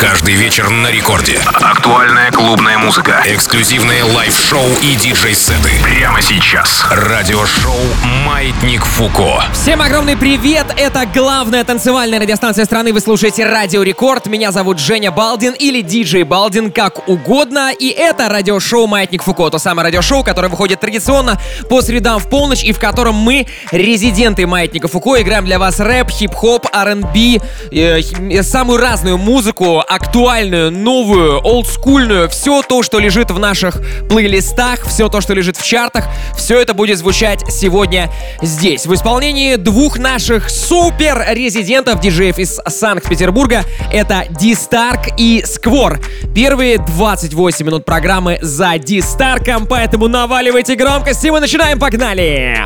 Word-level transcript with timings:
Каждый 0.00 0.32
вечер 0.32 0.70
на 0.70 0.90
рекорде. 0.90 1.38
Актуальная 1.44 2.30
клубная 2.30 2.78
музыка. 2.78 3.22
Эксклюзивные 3.26 4.02
лайв-шоу 4.02 4.64
и 4.82 4.94
диджей-сеты. 4.96 5.72
Прямо 5.82 6.22
сейчас. 6.22 6.86
Радиошоу 6.90 7.76
«Маятник 8.24 8.82
Фуко». 8.82 9.44
Всем 9.52 9.82
огромный 9.82 10.16
привет! 10.16 10.68
Это 10.78 11.04
главная 11.04 11.64
танцевальная 11.64 12.18
радиостанция 12.18 12.64
страны. 12.64 12.94
Вы 12.94 13.00
слушаете 13.00 13.44
Радио 13.44 13.82
Рекорд. 13.82 14.26
Меня 14.26 14.52
зовут 14.52 14.78
Женя 14.78 15.10
Балдин 15.10 15.52
или 15.52 15.82
Диджей 15.82 16.22
Балдин, 16.22 16.72
как 16.72 17.06
угодно. 17.06 17.70
И 17.78 17.88
это 17.90 18.30
радиошоу 18.30 18.86
«Маятник 18.86 19.22
Фуко». 19.22 19.50
То 19.50 19.58
самое 19.58 19.84
радиошоу, 19.84 20.24
которое 20.24 20.48
выходит 20.48 20.80
традиционно 20.80 21.38
по 21.68 21.82
средам 21.82 22.20
в 22.20 22.30
полночь 22.30 22.64
и 22.64 22.72
в 22.72 22.78
котором 22.78 23.16
мы, 23.16 23.46
резиденты 23.70 24.46
«Маятника 24.46 24.88
Фуко», 24.88 25.20
играем 25.20 25.44
для 25.44 25.58
вас 25.58 25.78
рэп, 25.78 26.08
хип-хоп, 26.08 26.66
R&B, 26.72 27.38
э, 27.70 28.42
самую 28.42 28.80
разную 28.80 29.18
музыку, 29.18 29.84
актуальную, 29.90 30.70
новую, 30.70 31.40
олдскульную, 31.40 32.28
все 32.28 32.62
то, 32.62 32.84
что 32.84 33.00
лежит 33.00 33.32
в 33.32 33.38
наших 33.40 33.82
плейлистах, 34.08 34.86
все 34.86 35.08
то, 35.08 35.20
что 35.20 35.34
лежит 35.34 35.56
в 35.56 35.66
чартах, 35.66 36.04
все 36.36 36.60
это 36.60 36.74
будет 36.74 36.98
звучать 36.98 37.42
сегодня 37.50 38.08
здесь. 38.40 38.86
В 38.86 38.94
исполнении 38.94 39.56
двух 39.56 39.98
наших 39.98 40.48
супер 40.48 41.26
резидентов 41.30 42.00
диджеев 42.00 42.38
из 42.38 42.60
Санкт-Петербурга. 42.68 43.64
Это 43.92 44.26
Дистарк 44.30 45.08
и 45.18 45.42
Сквор. 45.44 45.98
Первые 46.36 46.78
28 46.78 47.66
минут 47.66 47.84
программы 47.84 48.38
за 48.40 48.78
Дистарком, 48.78 49.66
поэтому 49.66 50.06
наваливайте 50.06 50.76
громкости, 50.76 51.26
мы 51.28 51.40
начинаем, 51.40 51.80
погнали! 51.80 52.56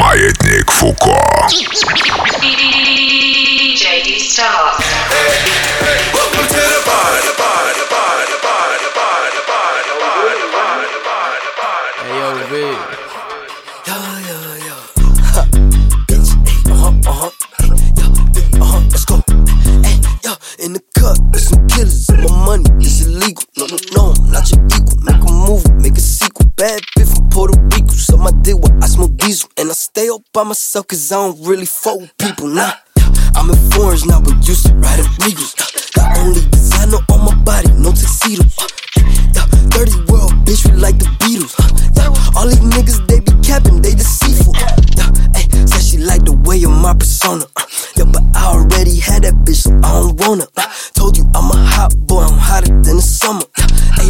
Маятник 0.00 0.68
Фуко. 0.68 1.16
DJ 2.42 4.04
D-Star. 4.04 5.71
The 21.02 21.18
there's 21.32 21.48
some 21.50 21.66
killers. 21.66 22.06
My 22.30 22.46
money 22.46 22.70
is 22.78 23.04
illegal. 23.04 23.42
No, 23.58 23.66
no, 23.66 23.76
no, 23.90 24.02
I'm 24.14 24.30
not 24.30 24.46
your 24.54 24.62
equal. 24.70 25.02
Make 25.02 25.18
a 25.18 25.32
movie, 25.34 25.72
make 25.82 25.98
a 25.98 26.00
sequel. 26.00 26.46
Bad 26.54 26.78
bitch 26.94 27.10
from 27.10 27.28
Puerto 27.28 27.58
Rico. 27.74 27.90
So 27.90 28.16
my 28.16 28.30
deal 28.46 28.60
with 28.60 28.70
I 28.78 28.86
smoke 28.86 29.16
diesel. 29.16 29.50
And 29.58 29.68
I 29.70 29.74
stay 29.74 30.08
up 30.08 30.22
by 30.32 30.44
myself 30.44 30.86
cause 30.86 31.10
I 31.10 31.16
don't 31.16 31.42
really 31.42 31.66
fuck 31.66 31.98
with 31.98 32.16
people. 32.18 32.46
Nah, 32.46 32.74
I'm 33.34 33.50
in 33.50 33.58
foreigns 33.72 34.06
now, 34.06 34.20
but 34.20 34.46
used 34.46 34.66
to 34.66 34.74
riding 34.74 35.10
Regals. 35.26 35.58
The 35.90 36.06
only 36.22 36.46
designer 36.54 37.02
on 37.10 37.20
my 37.26 37.34
body, 37.42 37.72
no 37.82 37.90
tuxedo. 37.90 38.46
Uh, 39.02 39.34
yeah, 39.34 39.46
dirty 39.70 39.96
world, 40.10 40.32
bitch, 40.46 40.64
we 40.68 40.76
like 40.76 40.98
the 40.98 41.06
Beatles. 41.20 41.54
Uh, 41.58 41.68
yeah, 41.96 42.38
all 42.38 42.46
these 42.46 42.60
niggas, 42.60 43.06
they 43.06 43.20
be 43.20 43.32
capping, 43.42 43.82
they 43.82 43.94
deceitful. 43.94 44.54
Yeah, 44.96 45.10
ay, 45.34 45.46
said 45.66 45.82
she 45.82 45.98
like 45.98 46.24
the 46.24 46.32
way 46.46 46.62
of 46.64 46.70
my 46.70 46.94
persona. 46.94 47.44
Uh, 47.56 47.66
yeah, 47.96 48.04
but 48.04 48.22
I 48.34 48.46
already 48.54 48.98
had 48.98 49.24
that 49.24 49.34
bitch, 49.44 49.62
so 49.66 49.74
I 49.82 50.00
don't 50.00 50.16
wanna. 50.20 50.46
Uh, 50.56 50.66
told 50.94 51.16
you 51.16 51.24
I'm 51.34 51.50
a 51.50 51.56
hot 51.56 51.96
boy, 52.06 52.22
I'm 52.22 52.38
hotter 52.38 52.68
than 52.68 52.96
the 52.96 53.02
summer. 53.02 53.44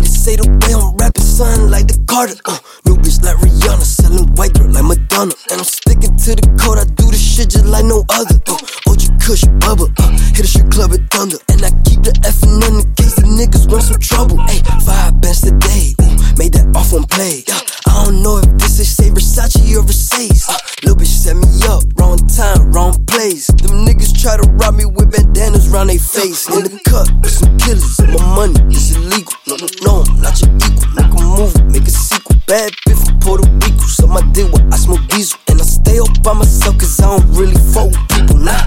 They 0.00 0.08
say 0.08 0.36
the 0.36 0.48
way 0.48 0.72
I'm 0.72 0.96
rapping, 0.96 1.22
son, 1.22 1.70
like 1.70 1.86
the 1.86 2.00
Carter. 2.08 2.38
Uh, 2.48 2.56
new 2.88 2.96
bitch 2.96 3.20
like 3.20 3.36
Rihanna, 3.44 3.84
selling 3.84 4.24
white 4.40 4.54
girl 4.54 4.72
like 4.72 4.88
Madonna. 4.88 5.34
And 5.52 5.60
I'm 5.60 5.68
sticking 5.68 6.16
to 6.16 6.30
the 6.32 6.46
code, 6.56 6.78
I 6.80 6.84
do 6.96 7.12
this 7.12 7.20
shit 7.20 7.50
just 7.50 7.66
like 7.66 7.84
no 7.84 8.00
other. 8.08 8.40
Uh, 8.48 8.56
OG 8.88 9.20
Kush, 9.20 9.44
Bubba, 9.60 9.92
uh, 10.00 10.08
hit 10.32 10.44
a 10.44 10.48
strip 10.48 10.70
club 10.72 10.96
at 10.96 11.04
Thunder. 11.12 11.36
And 11.52 11.60
I 11.60 11.70
keep 11.84 12.00
the 12.00 12.16
F 12.24 12.40
in 12.40 12.64
in 12.64 12.80
case 12.96 13.20
the 13.20 13.28
niggas 13.28 13.68
want 13.68 13.84
some 13.84 14.00
trouble. 14.00 14.40
Ay, 14.48 14.64
five 14.80 15.20
bands 15.20 15.44
today, 15.44 15.92
ooh, 16.00 16.16
made 16.40 16.56
that 16.56 16.72
off 16.72 16.96
on 16.96 17.04
play. 17.04 17.44
Yeah, 17.44 17.60
I 17.92 18.08
don't 18.08 18.22
know 18.24 18.40
if 18.40 18.48
this 18.56 18.80
is 18.80 18.88
say 18.88 19.12
Versace 19.12 19.60
or 19.76 19.84
Versace. 20.12 20.48
Uh, 20.48 20.56
little 20.82 20.96
bitch 20.96 21.06
set 21.06 21.36
me 21.36 21.48
up, 21.68 21.82
wrong 21.98 22.18
time, 22.28 22.70
wrong 22.72 22.92
place. 23.06 23.46
Them 23.46 23.84
niggas 23.84 24.20
try 24.20 24.36
to 24.36 24.48
rob 24.52 24.74
me 24.74 24.84
with 24.84 25.10
bandanas 25.10 25.68
round 25.68 25.90
they 25.90 25.98
face. 25.98 26.48
In 26.48 26.64
the 26.64 26.80
cup, 26.84 27.08
with 27.22 27.32
some 27.32 27.56
killers, 27.58 27.98
my 28.00 28.24
money 28.36 28.60
is 28.74 28.96
illegal. 28.96 29.32
No, 29.46 29.56
no, 29.56 29.66
no, 29.82 29.92
I'm 30.06 30.20
not 30.20 30.40
your 30.40 30.50
equal. 30.56 30.88
Make 30.94 31.12
a 31.12 31.24
movie, 31.24 31.62
make 31.72 31.88
a 31.88 31.90
sequel. 31.90 32.36
Bad 32.46 32.72
bitch 32.86 33.00
from 33.06 33.18
Puerto 33.20 33.48
Rico, 33.48 33.86
so 33.86 34.06
my 34.06 34.20
deal 34.32 34.50
with 34.52 34.64
I 34.72 34.76
smoke 34.76 35.04
diesel. 35.08 35.38
And 35.48 35.60
I 35.60 35.64
stay 35.64 35.98
up 35.98 36.22
by 36.22 36.32
myself 36.34 36.78
cause 36.78 37.00
I 37.00 37.16
don't 37.16 37.28
really 37.32 37.58
fuck 37.72 37.88
with 37.88 38.04
people. 38.12 38.36
Nah, 38.36 38.60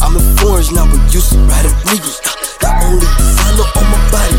I'm 0.00 0.16
in 0.16 0.24
foreigns 0.38 0.72
now, 0.72 0.86
but 0.88 1.02
used 1.12 1.32
to 1.32 1.38
riding 1.44 1.74
Regals. 1.88 2.20
The 2.60 2.68
only 2.84 3.06
designer 3.06 3.68
on 3.76 3.84
my 3.92 4.00
body, 4.10 4.36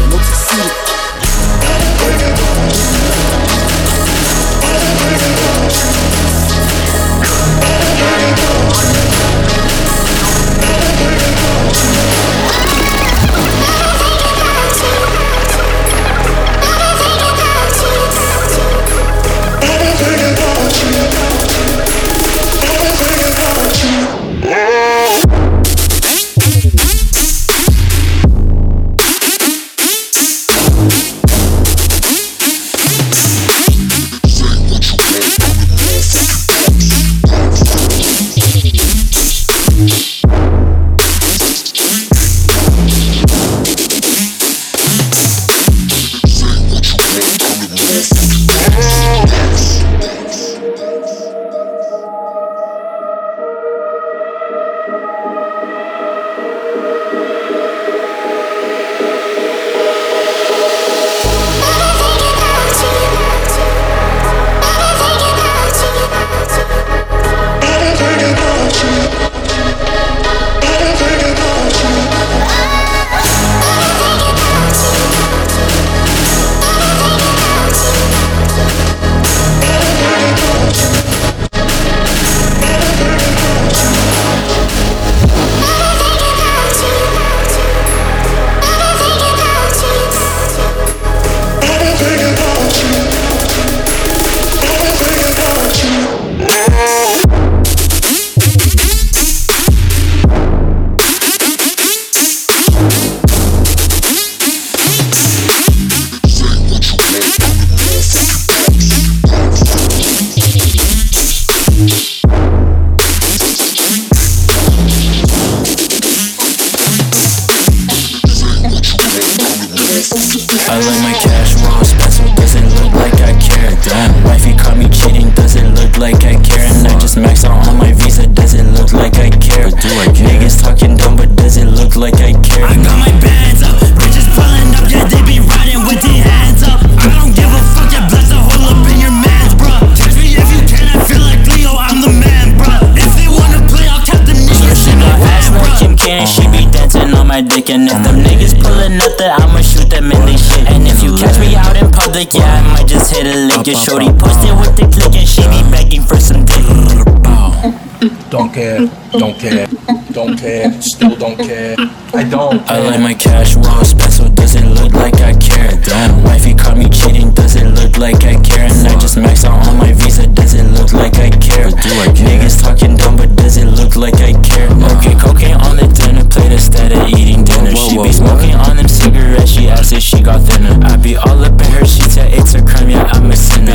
Your 153.69 153.77
shorty 153.77 154.07
posted 154.07 154.49
with 154.57 154.75
the 154.77 154.89
click 154.89 155.13
and 155.13 155.29
she 155.29 155.43
be 155.43 155.61
begging 155.69 156.01
for 156.01 156.19
some 156.19 156.43
dick. 156.43 156.65
Don't 158.31 158.51
care, 158.51 158.79
don't 159.11 159.37
care, 159.37 159.67
don't 160.11 160.37
care, 160.37 160.81
still 160.81 161.15
don't 161.15 161.35
care. 161.35 161.75
I 162.13 162.23
don't. 162.23 162.65
Care. 162.65 162.77
I 162.77 162.79
like 162.79 163.01
my 163.01 163.13
cash 163.13 163.55
well 163.55 163.83
spent, 163.83 164.11
so 164.13 164.29
does 164.29 164.55
it 164.55 164.65
look 164.65 164.88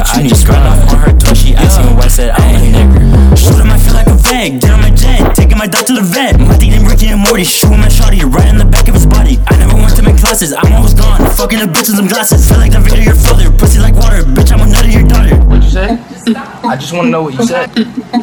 Sinner. 0.06 0.26
I 0.26 0.28
just 0.28 0.48
ran 0.48 0.66
off 0.66 0.92
on 0.92 0.98
her 1.00 1.12
toy, 1.18 1.34
she 1.34 1.54
asking 1.54 1.96
why, 1.96 2.08
said 2.08 2.30
I'm 2.30 2.56
a 2.56 2.68
nigger. 2.68 3.36
Shoot 3.36 3.58
him, 3.60 3.70
I 3.70 3.78
feel 3.78 3.94
like 3.94 4.06
a 4.06 4.16
fag. 4.16 4.60
Get 4.60 4.70
on 4.70 4.80
my 4.80 4.90
jet, 4.90 5.34
taking 5.34 5.58
my 5.58 5.66
dog 5.66 5.86
to 5.86 5.94
the 5.94 6.02
vet. 6.02 6.38
My 6.38 6.54
thing 6.56 6.70
named 6.70 6.88
Ricky 6.88 7.08
and 7.08 7.20
Morty, 7.20 7.44
shooting 7.44 7.80
my 7.80 7.88
shotty 7.88 8.22
right 8.22 8.48
in 8.48 8.58
the 8.58 8.64
back 8.64 8.88
of 8.88 8.94
his 8.94 9.06
body. 9.06 9.38
I 9.48 9.56
never 9.56 9.74
went 9.74 9.96
to 9.96 10.02
my 10.02 10.12
classes, 10.12 10.52
I'm 10.52 10.72
always 10.72 10.94
gone. 10.94 11.18
Fucking 11.36 11.60
a 11.60 11.66
bitch 11.66 11.90
in 11.90 11.96
some 11.96 12.08
glasses. 12.08 12.46
Feel 12.48 12.58
like 12.58 12.72
the 12.72 12.80
video 12.80 13.12
your 13.12 13.16
father, 13.16 13.50
pussy 13.50 13.80
like 13.80 13.94
water. 13.94 14.22
Bitch, 14.22 14.52
I'm 14.52 14.60
a 14.60 14.66
nut 14.70 14.84
of 14.84 14.92
your 14.92 15.06
daughter. 15.06 15.53
What'd 15.74 15.98
say? 15.98 16.34
I 16.62 16.76
just 16.78 16.92
want 16.94 17.06
to 17.06 17.10
know 17.10 17.22
what 17.24 17.34
you 17.34 17.42
said. 17.42 17.66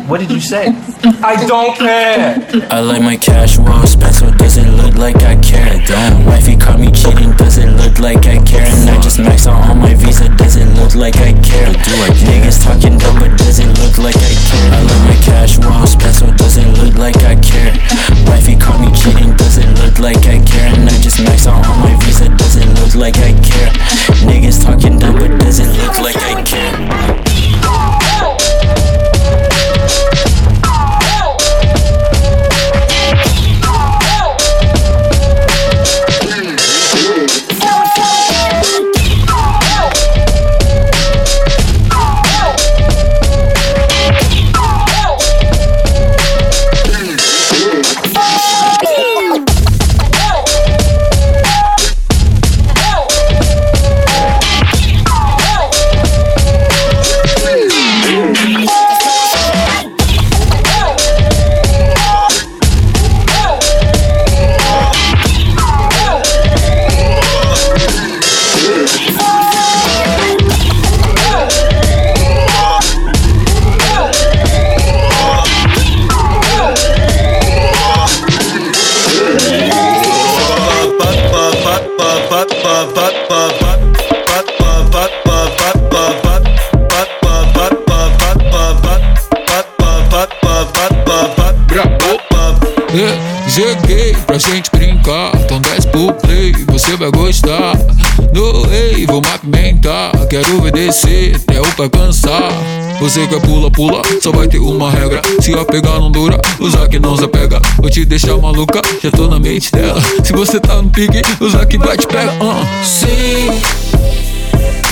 What 0.07 0.21
did 0.23 0.31
you 0.31 0.39
say? 0.39 0.71
I 1.19 1.35
don't 1.47 1.75
care. 1.75 2.39
I 2.71 2.79
like 2.79 3.03
my 3.03 3.17
cash 3.17 3.59
well 3.59 3.85
spent, 3.85 4.15
so 4.15 4.31
does 4.39 4.55
it 4.55 4.71
look 4.71 4.95
like 4.95 5.17
I 5.27 5.35
care? 5.35 5.83
Damn, 5.83 6.25
wifey 6.25 6.55
caught 6.55 6.79
me 6.79 6.91
cheating, 6.91 7.35
does 7.35 7.57
it 7.57 7.67
look 7.75 7.99
like 7.99 8.23
I 8.23 8.39
care? 8.47 8.63
And 8.63 8.89
I 8.89 9.01
just 9.01 9.19
maxed 9.19 9.51
out 9.51 9.67
on 9.69 9.79
my 9.79 9.93
visa, 9.95 10.29
does 10.39 10.55
it 10.55 10.67
look 10.79 10.95
like 10.95 11.17
I 11.17 11.35
care? 11.43 11.67
Do 11.75 11.91
I 11.99 12.15
Niggas 12.23 12.63
talking 12.63 12.97
dumb, 12.97 13.19
but 13.19 13.35
does 13.37 13.59
it 13.59 13.67
look 13.83 13.97
like 13.99 14.15
I 14.15 14.31
care? 14.47 14.71
I 14.71 14.79
like 14.87 15.03
my 15.11 15.17
cash 15.19 15.57
well 15.59 15.85
spent, 15.85 16.15
so 16.15 16.31
does 16.39 16.55
it 16.55 16.67
look 16.79 16.95
like 16.95 17.19
I 17.27 17.35
care? 17.35 17.75
Wifey 18.31 18.55
caught 18.55 18.79
me 18.79 18.95
cheating, 18.95 19.35
does 19.35 19.57
it 19.57 19.67
look 19.83 19.99
like 19.99 20.23
I 20.23 20.39
care? 20.39 20.71
And 20.71 20.87
I 20.87 20.95
just 21.03 21.19
maxed 21.19 21.51
out 21.51 21.67
on 21.67 21.79
my 21.83 21.99
visa, 21.99 22.29
does 22.31 22.55
it 22.55 22.67
look 22.79 22.95
like 22.95 23.17
I 23.19 23.35
care? 23.43 23.71
Niggas 24.23 24.63
talking 24.63 24.99
dumb, 24.99 25.19
but 25.19 25.37
does 25.43 25.59
it 25.59 25.67
look 25.83 25.99
like 25.99 26.15
I 26.15 26.41
care? 26.43 27.20
É, 92.93 93.31
Cheguei 93.51 94.15
pra 94.25 94.37
gente 94.37 94.71
brincar, 94.71 95.31
então 95.35 95.59
desce 95.59 95.85
pro 95.87 96.13
play, 96.13 96.53
você 96.67 96.95
vai 96.95 97.11
gostar. 97.11 97.75
No 98.33 98.61
rei, 98.63 99.05
vou 99.05 99.21
movimentar, 99.21 100.11
quero 100.29 100.57
obedecer 100.57 101.35
até 101.35 101.59
o 101.59 101.65
pai 101.75 101.89
cansar. 101.89 102.49
Você 103.01 103.27
quer 103.27 103.41
pula, 103.41 103.69
pula, 103.69 104.01
só 104.21 104.31
vai 104.31 104.47
ter 104.47 104.59
uma 104.59 104.89
regra. 104.89 105.21
Se 105.41 105.53
a 105.53 105.65
pegar 105.65 105.99
não 105.99 106.09
dura, 106.09 106.39
usar 106.59 106.87
que 106.87 106.97
não 106.97 107.17
se 107.17 107.25
apega. 107.25 107.59
Vou 107.77 107.89
te 107.89 108.05
deixar 108.05 108.37
maluca, 108.37 108.81
já 109.03 109.11
tô 109.11 109.27
na 109.27 109.37
mente 109.37 109.69
dela. 109.71 109.99
Se 110.23 110.31
você 110.31 110.57
tá 110.57 110.81
no 110.81 110.89
pique, 110.89 111.21
usar 111.41 111.65
que 111.65 111.77
vai 111.77 111.97
te 111.97 112.07
pega. 112.07 112.31
Uh. 112.33 112.85
Sim, 112.85 113.51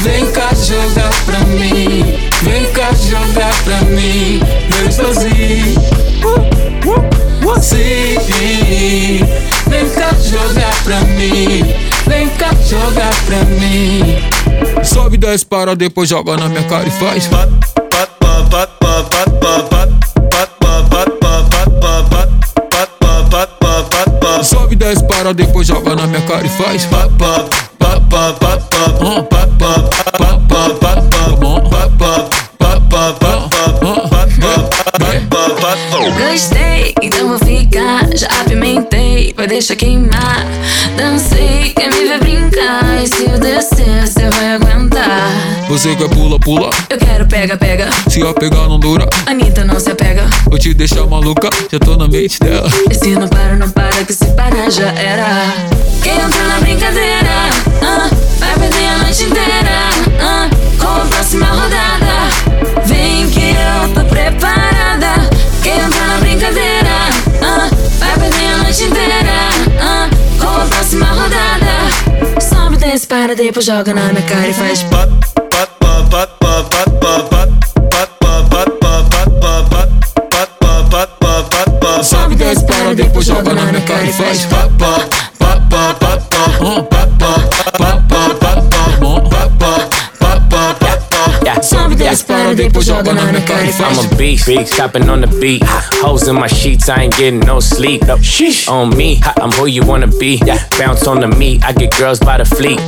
vem 0.01 0.29
cá 0.31 0.49
jogar 0.53 1.25
pra 1.25 1.39
mim. 1.45 2.03
Vem 2.41 2.65
cá 2.73 2.91
jogar 2.93 3.55
pra 3.63 3.81
mim, 3.83 4.41
meu 4.69 4.91
sozinho. 4.91 5.79
Uh. 6.25 6.68
Sim, 7.61 8.15
vem 9.67 9.89
cá 9.89 10.11
jogar 10.23 10.83
pra 10.83 11.01
mim, 11.01 11.63
vem 12.07 12.29
cá 12.29 12.51
jogar 12.67 13.13
pra 13.25 13.43
mim. 13.45 14.17
Sobe 14.83 15.17
dez 15.17 15.43
para 15.43 15.75
depois 15.75 16.09
joga 16.09 16.37
na 16.37 16.47
minha 16.47 16.63
cara 16.63 16.87
e 16.87 16.91
faz. 16.91 17.27
Pat, 17.27 17.49
pat, 17.89 18.09
pat, 18.19 18.49
pat, 18.49 18.69
pat, 18.79 19.29
pat, 19.39 19.69
pat. 19.69 19.89
Sobe 24.43 24.75
10 24.75 25.01
para 25.03 25.33
depois 25.33 25.67
joga 25.67 25.95
na 25.95 26.07
minha 26.07 26.21
cara 26.21 26.45
e 26.45 26.49
faz. 26.49 26.85
Pá, 26.85 27.09
pá, 27.17 27.45
pá, 27.77 27.99
pá, 28.09 28.33
pá, 28.33 28.57
pá, 28.57 28.89
Gostei, 35.69 36.95
então 37.01 37.29
vou 37.29 37.37
ficar. 37.37 38.07
Já 38.15 38.27
apimentei, 38.41 39.33
vai 39.37 39.45
deixar 39.45 39.75
queimar. 39.75 40.43
Dancei, 40.97 41.73
quer 41.75 41.89
me 41.93 42.07
ver 42.07 42.19
brincar. 42.19 43.03
E 43.03 43.07
se 43.07 43.25
eu 43.25 43.37
descer, 43.37 44.07
você 44.07 44.29
vai 44.31 44.53
aguentar. 44.53 45.29
Você 45.67 45.95
quer 45.95 46.09
pula, 46.09 46.39
pula. 46.39 46.71
Eu 46.89 46.97
quero 46.97 47.27
pega, 47.27 47.55
pega. 47.55 47.87
Se 48.09 48.25
a 48.25 48.33
pegar 48.33 48.67
não 48.67 48.79
dura, 48.79 49.07
Anitta 49.27 49.63
não 49.63 49.79
se 49.79 49.91
apega. 49.91 50.25
vou 50.49 50.57
te 50.57 50.73
deixar 50.73 51.05
maluca, 51.05 51.49
já 51.71 51.77
tô 51.77 51.95
na 51.95 52.07
mente 52.07 52.39
dela. 52.39 52.67
E 52.89 52.95
se 52.95 53.11
não 53.15 53.27
para, 53.27 53.55
não 53.55 53.69
para, 53.69 54.03
que 54.03 54.13
se 54.13 54.25
parar 54.31 54.71
já 54.71 54.89
era. 54.93 55.53
Quem 56.01 56.13
entrou 56.13 56.47
na 56.47 56.59
brincadeira, 56.61 57.29
ah, 57.83 58.09
vai 58.39 58.57
perder 58.57 58.87
a 58.87 58.97
noite 58.97 59.23
inteira. 59.23 59.89
ah, 60.19 60.49
pensa, 72.89 73.05
para, 73.05 73.35
depois 73.35 73.65
joga 73.65 73.93
na 73.93 74.11
minha 74.11 74.23
cara 74.23 74.47
e 74.47 74.53
faz 74.53 74.81
pop, 74.81 75.11
pop, 75.35 75.71
pop, 75.79 76.09
pop, 76.09 76.39
pop, 76.39 76.89
pop, 80.89 81.11
pop, 81.19 81.79
pop. 81.79 82.03
Sobe, 82.03 82.35
desce, 82.35 82.65
para, 82.65 82.95
depois 82.95 83.25
joga 83.27 83.53
na 83.53 83.65
minha 83.65 83.81
cara 83.81 84.05
e 84.05 84.13
faz 84.13 84.45
pop 84.45 84.68
desce, 92.59 92.69
para, 92.69 92.69
depois 92.69 92.85
joga 92.85 93.13
na 93.13 93.23
minha 93.23 93.41
cara 93.41 93.65
e 93.65 93.71
faz. 93.71 93.97
I'm 93.97 94.05
a 94.05 94.15
beast, 94.15 94.45
beast, 94.45 94.75
chopping 94.75 95.09
on 95.09 95.21
the 95.21 95.27
beat. 95.39 95.63
Ah. 95.65 95.89
Hoes 96.01 96.27
in 96.27 96.35
my 96.35 96.47
sheets, 96.47 96.89
I 96.89 97.03
ain't 97.03 97.15
getting 97.15 97.39
no 97.39 97.59
sleep. 97.59 98.05
No, 98.05 98.17
sheesh. 98.17 98.67
On 98.67 98.89
me, 98.89 99.21
I'm 99.41 99.51
who 99.51 99.67
you 99.67 99.83
wanna 99.83 100.07
be. 100.07 100.39
Yeah, 100.45 100.59
bounce 100.77 101.07
on 101.07 101.19
the 101.19 101.27
meat, 101.27 101.63
I 101.63 101.73
get 101.73 101.95
girls 101.97 102.19
by 102.19 102.37
the 102.37 102.45
fleet. 102.45 102.79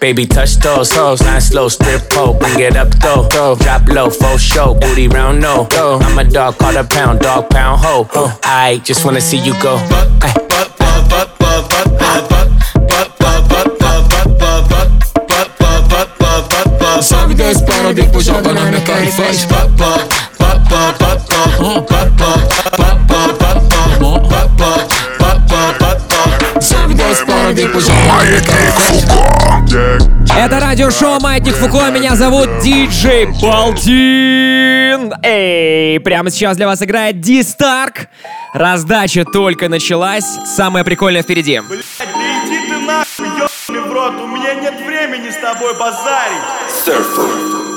Baby, 0.00 0.26
touch 0.26 0.56
those 0.56 0.92
hoes, 0.94 1.22
line 1.22 1.40
slow, 1.40 1.68
strip 1.68 2.08
pole, 2.10 2.34
bring 2.34 2.60
it 2.60 2.76
up 2.76 2.90
though. 3.00 3.28
Drop 3.56 3.88
low, 3.88 4.10
full 4.10 4.38
show, 4.38 4.74
booty 4.74 5.08
round 5.08 5.40
no. 5.40 5.66
go. 5.70 5.98
I'm 6.00 6.18
a 6.18 6.24
dog, 6.24 6.58
call 6.58 6.76
a 6.76 6.84
pound, 6.84 7.20
dog 7.20 7.50
pound 7.50 7.80
ho. 7.82 8.06
I 8.44 8.80
just 8.84 9.04
wanna 9.04 9.20
see 9.20 9.38
you 9.38 9.54
go. 9.60 9.76
Ay. 10.22 10.77
Desce, 17.92 18.06
para, 18.06 18.06
depois 18.06 18.24
joga 18.24 18.52
na 18.52 18.62
minha 18.62 18.80
cara 18.80 19.04
e 19.04 19.12
faz. 19.12 19.46
Вик 27.52 27.74
уже 27.74 27.90
Это 30.36 30.60
радиошоу 30.60 31.18
Маятник 31.20 31.54
Фуко, 31.54 31.90
меня 31.90 32.14
зовут 32.14 32.48
Диджей 32.62 33.26
Балтин. 33.40 35.12
Эй, 35.22 35.98
прямо 36.00 36.30
сейчас 36.30 36.56
для 36.56 36.66
вас 36.66 36.82
играет 36.82 37.20
Ди 37.20 37.42
Старк. 37.42 38.08
Раздача 38.52 39.24
только 39.24 39.68
началась, 39.68 40.26
самое 40.56 40.84
прикольное 40.84 41.22
впереди. 41.22 41.60
Блядь, 41.60 41.84
да 41.98 42.46
иди 42.46 42.58
ты 42.68 42.78
нахуй, 42.78 43.26
ёбаный 43.26 43.88
в 43.88 43.92
рот, 43.92 44.14
у 44.22 44.26
меня 44.26 44.54
нет 44.54 44.74
времени 44.86 45.30
с 45.30 45.36
тобой 45.36 45.72
базарить. 45.78 46.42
А! 46.86 47.67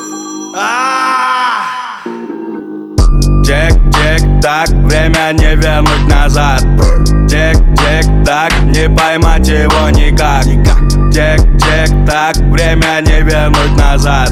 Тик, 3.45 3.71
тик, 3.93 4.41
так, 4.41 4.67
время 4.67 5.31
не 5.31 5.55
вернуть 5.55 6.09
назад. 6.09 6.59
Тик, 7.29 7.55
тик, 7.77 8.25
так, 8.25 8.51
не 8.63 8.89
поймать 8.89 9.47
его 9.47 9.89
никак. 9.91 10.43
Тик, 11.13 11.39
тик, 11.57 12.05
так, 12.05 12.35
время 12.51 12.99
не 12.99 13.21
вернуть 13.21 13.77
назад. 13.77 14.29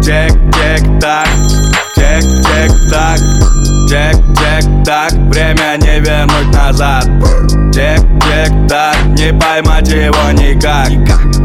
Тик, 0.00 0.32
тик, 0.52 0.88
так, 3.88 4.12
тик, 4.12 4.22
тик, 4.36 4.84
так 4.84 4.88
так, 4.88 5.12
время 5.12 5.76
не 5.78 6.00
вернуть 6.00 6.54
назад. 6.54 7.04
Тик, 7.72 8.00
тик, 8.20 8.68
так, 8.68 8.96
не 9.16 9.32
поймать 9.32 9.88
его 9.88 10.30
никак. 10.32 10.88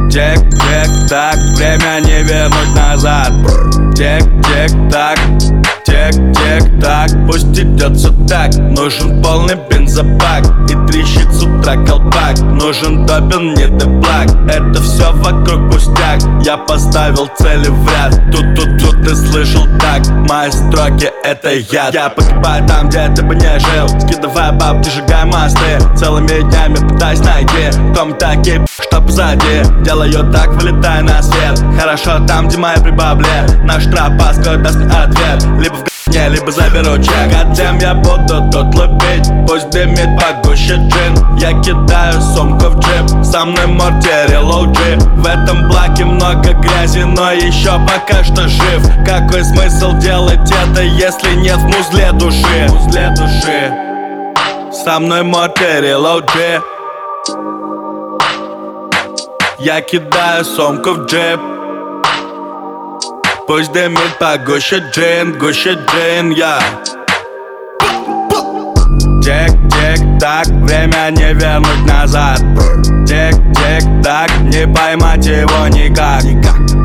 Тик, 0.10 0.50
тик, 0.50 1.10
так, 1.10 1.38
время 1.56 2.02
не 2.02 2.24
вернуть 2.24 2.76
назад. 2.76 3.32
Тик, 3.96 4.24
тик, 6.44 6.82
так, 6.82 7.10
пусть 7.28 7.58
идет 7.58 7.98
все 7.98 8.10
так 8.28 8.56
Нужен 8.56 9.22
полный 9.22 9.56
бензобак 9.70 10.44
И 10.70 10.92
трещит 10.92 11.32
с 11.32 11.44
утра 11.44 11.76
колпак. 11.86 12.40
Нужен 12.42 13.06
допин, 13.06 13.54
не 13.54 13.68
деплак 13.68 14.28
Это 14.50 14.82
все 14.82 15.12
вокруг 15.14 15.72
пустяк. 15.72 16.20
Я 16.44 16.58
поставил 16.58 17.30
цели 17.38 17.68
в 17.70 17.88
ряд. 17.88 18.20
Тут, 18.32 18.56
тут, 18.56 18.80
тут 18.80 19.04
ты 19.04 19.16
слышал 19.16 19.64
так. 19.80 20.06
Мои 20.30 20.52
строки 20.52 21.10
это 21.24 21.54
я 21.54 21.90
Я 21.90 22.10
погибаю 22.10 22.68
там, 22.68 22.90
где 22.90 23.10
ты 23.16 23.24
бы 23.24 23.36
не 23.36 23.60
жил. 23.60 23.88
Скидывая 24.00 24.52
бабки, 24.52 24.90
сжигая 24.90 25.26
мосты. 25.26 25.80
Целыми 25.96 26.42
днями 26.50 26.76
пытаясь 26.76 27.20
найти. 27.20 27.70
В 27.72 27.94
ком 27.94 28.14
такие, 28.16 28.66
что 28.82 28.93
позади. 29.04 29.64
Делаю 29.84 30.32
так, 30.32 30.50
вылетая 30.62 31.02
на 31.02 31.22
свет. 31.22 31.60
Хорошо 31.80 32.20
там, 32.26 32.48
где 32.48 32.58
мои 32.58 32.76
прибавли 32.82 33.28
Наш 33.64 33.86
тропа 33.86 34.34
скоро 34.34 34.58
даст 34.58 34.78
мне 34.78 34.96
ответ. 34.96 35.44
Либо 35.60 35.76
в 35.76 35.84
г***не, 35.84 36.30
либо 36.30 36.52
заберу 36.52 36.98
чек. 36.98 37.34
Отдем 37.40 37.78
я 37.80 37.94
буду 37.94 38.50
тут 38.52 38.76
лупить. 38.76 39.30
Пусть 39.48 39.70
дымит 39.70 40.10
погуще 40.20 40.76
джин. 40.76 41.38
Я 41.38 41.54
кидаю 41.62 42.22
сумку 42.22 42.68
в 42.68 42.80
джип. 42.80 43.24
Со 43.24 43.46
мной 43.46 43.68
мортири 43.68 44.38
лоуджи. 44.38 44.98
В 45.18 45.26
этом 45.26 45.68
блоке 45.70 46.06
много 46.06 46.54
грязи 46.54 47.00
Но 47.00 47.32
еще 47.32 47.72
пока 47.88 48.24
что 48.24 48.48
жив. 48.48 48.84
Какой 49.06 49.44
смысл 49.44 49.94
делать 49.98 50.52
это, 50.52 50.82
если 50.82 51.36
нет 51.36 51.58
в 51.58 51.66
музле 51.66 52.12
души? 52.14 52.68
Музле 52.70 53.10
души. 53.18 53.74
Со 54.72 55.00
мной 55.00 55.24
мортири 55.24 55.94
лоуджи 55.94 56.62
Я 59.66 59.80
кидаю 59.80 60.44
сумку 60.44 60.90
в 60.92 61.06
джип. 61.06 61.40
Пусть 63.48 63.72
дымит 63.72 64.20
погуще 64.20 64.84
джин, 64.92 65.40
гуще 65.40 65.78
джин, 65.88 66.32
я. 66.32 66.60
Тик, 69.24 69.52
тик, 69.72 70.20
так, 70.20 70.48
время 70.48 71.12
не 71.12 71.34
вернуть 71.34 71.88
назад. 71.88 72.40
Тик, 73.08 73.36
тик, 73.56 74.04
так, 74.04 74.30
не 74.42 74.68
поймать 74.68 75.26
его 75.26 75.68
никак. 75.70 76.24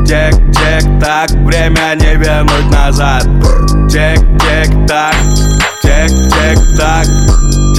Тик, 0.07 0.35
тик, 0.55 1.01
так, 1.01 1.29
время 1.31 1.95
не 1.95 2.15
вернуть 2.15 2.71
назад. 2.71 3.23
Тик, 3.89 4.19
тик, 4.39 4.69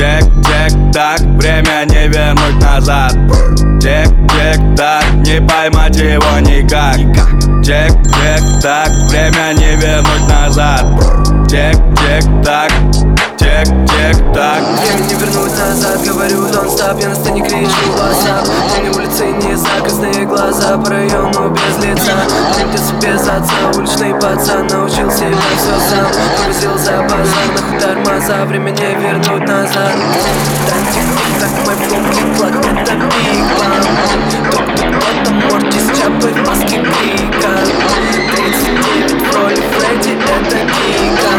так, 0.01 0.23
тик, 0.23 0.31
тик, 0.45 0.93
так 0.93 1.19
так, 1.19 1.21
время 1.21 1.85
не 1.85 2.09
вернуть 2.09 2.63
назад. 2.63 3.13
Тик, 3.81 4.09
тик, 4.29 4.77
так, 4.77 5.05
не 5.17 5.41
поймать 5.47 5.97
его 5.97 6.39
никак. 6.41 6.97
Тик, 7.63 7.93
тик, 8.05 8.63
так, 8.63 8.89
время 9.11 9.53
не 9.59 9.77
вернуть 9.77 10.29
назад. 10.29 10.87
Тик, 11.49 11.77
тик, 13.65 13.75
тик, 13.87 14.35
так. 14.35 14.63
Время 14.81 15.07
не 15.07 15.15
вернуть 15.15 15.59
назад, 15.59 16.01
говорю, 16.07 16.47
don't 16.47 16.69
stop 16.69 17.01
Я 17.01 17.09
на 17.09 17.15
сцене 17.15 17.43
кричу 17.43 17.93
WhatsApp 17.97 18.49
На 18.85 18.91
улице 18.97 19.27
не 19.27 19.57
закрытые 19.57 20.27
глаза 20.27 20.79
По 20.79 20.91
району 20.91 21.51
без 21.51 21.85
лица. 21.85 22.13
Крутится 22.55 22.95
без 22.95 23.21
отца 23.21 23.71
Уличный 23.77 24.15
пацан 24.15 24.67
научил 24.69 25.11
себя 25.11 25.37
все 25.57 25.75
сам. 25.91 26.07
Повозил 26.39 26.79
за 26.79 27.03
базар 27.03 27.47
на 27.55 27.63
хуй 27.63 27.81
тормоза 27.81 28.45
Время 28.47 28.71
не 28.71 28.95
вернуть 28.95 29.47
назад. 29.47 29.95
Так, 30.67 30.95
тик, 30.95 31.05
так, 31.41 31.51
мой 31.67 31.75
флоу, 31.75 32.51
это 32.61 32.95
биг 32.95 33.41
бам 33.59 33.83
Тук-тук, 34.31 34.69
это 34.81 35.31
Морти 35.33 35.79
с 35.79 35.99
чапой 35.99 36.33
в 36.33 36.47
маске 36.47 36.77
крика 36.77 37.53
39 38.37 39.23
в 39.23 39.37
роли 39.37 39.57
Фредди, 39.57 40.19
это 40.19 40.57
Кика 40.57 41.30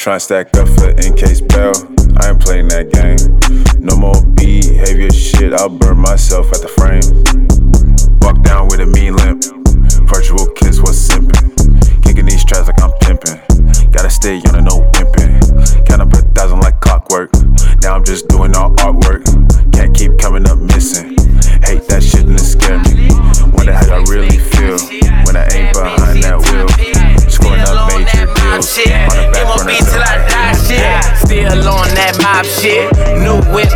Try 0.00 0.14
and 0.14 0.22
stack 0.22 0.56
up 0.56 0.66
for 0.66 0.88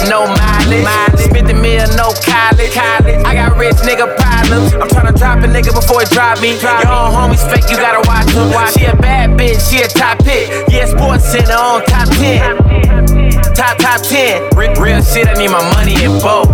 no 0.08 0.26
mileage. 0.26 0.86
Spent 1.18 1.46
the 1.48 1.54
meal, 1.54 1.86
no 1.96 2.12
college. 2.24 2.76
I 2.76 3.34
got 3.34 3.56
rich 3.56 3.76
nigga 3.86 4.08
problems. 4.16 4.74
I'm 4.74 4.88
tryna 4.88 5.16
drop 5.16 5.38
a 5.44 5.48
nigga 5.48 5.72
before 5.74 6.02
it 6.02 6.10
drop 6.10 6.40
me. 6.40 6.58
Your 6.60 6.88
own 6.88 7.12
homies 7.12 7.44
fake, 7.50 7.70
you 7.70 7.76
gotta 7.76 8.02
watch 8.08 8.26
them. 8.32 8.50
She 8.76 8.84
a 8.84 8.96
bad 8.96 9.38
bitch, 9.38 9.60
she 9.70 9.82
a 9.82 9.88
top 9.88 10.22
hit. 10.22 10.68
Yeah, 10.72 10.86
Sports 10.86 11.24
Center 11.24 11.54
on 11.54 11.84
top 11.86 12.08
10. 12.16 13.54
Top, 13.54 13.78
top 13.78 14.00
10. 14.02 14.50
Real, 14.56 15.02
shit, 15.02 15.28
I 15.28 15.34
need 15.34 15.50
my 15.50 15.62
money 15.74 15.94
in 16.02 16.18
both. 16.20 16.48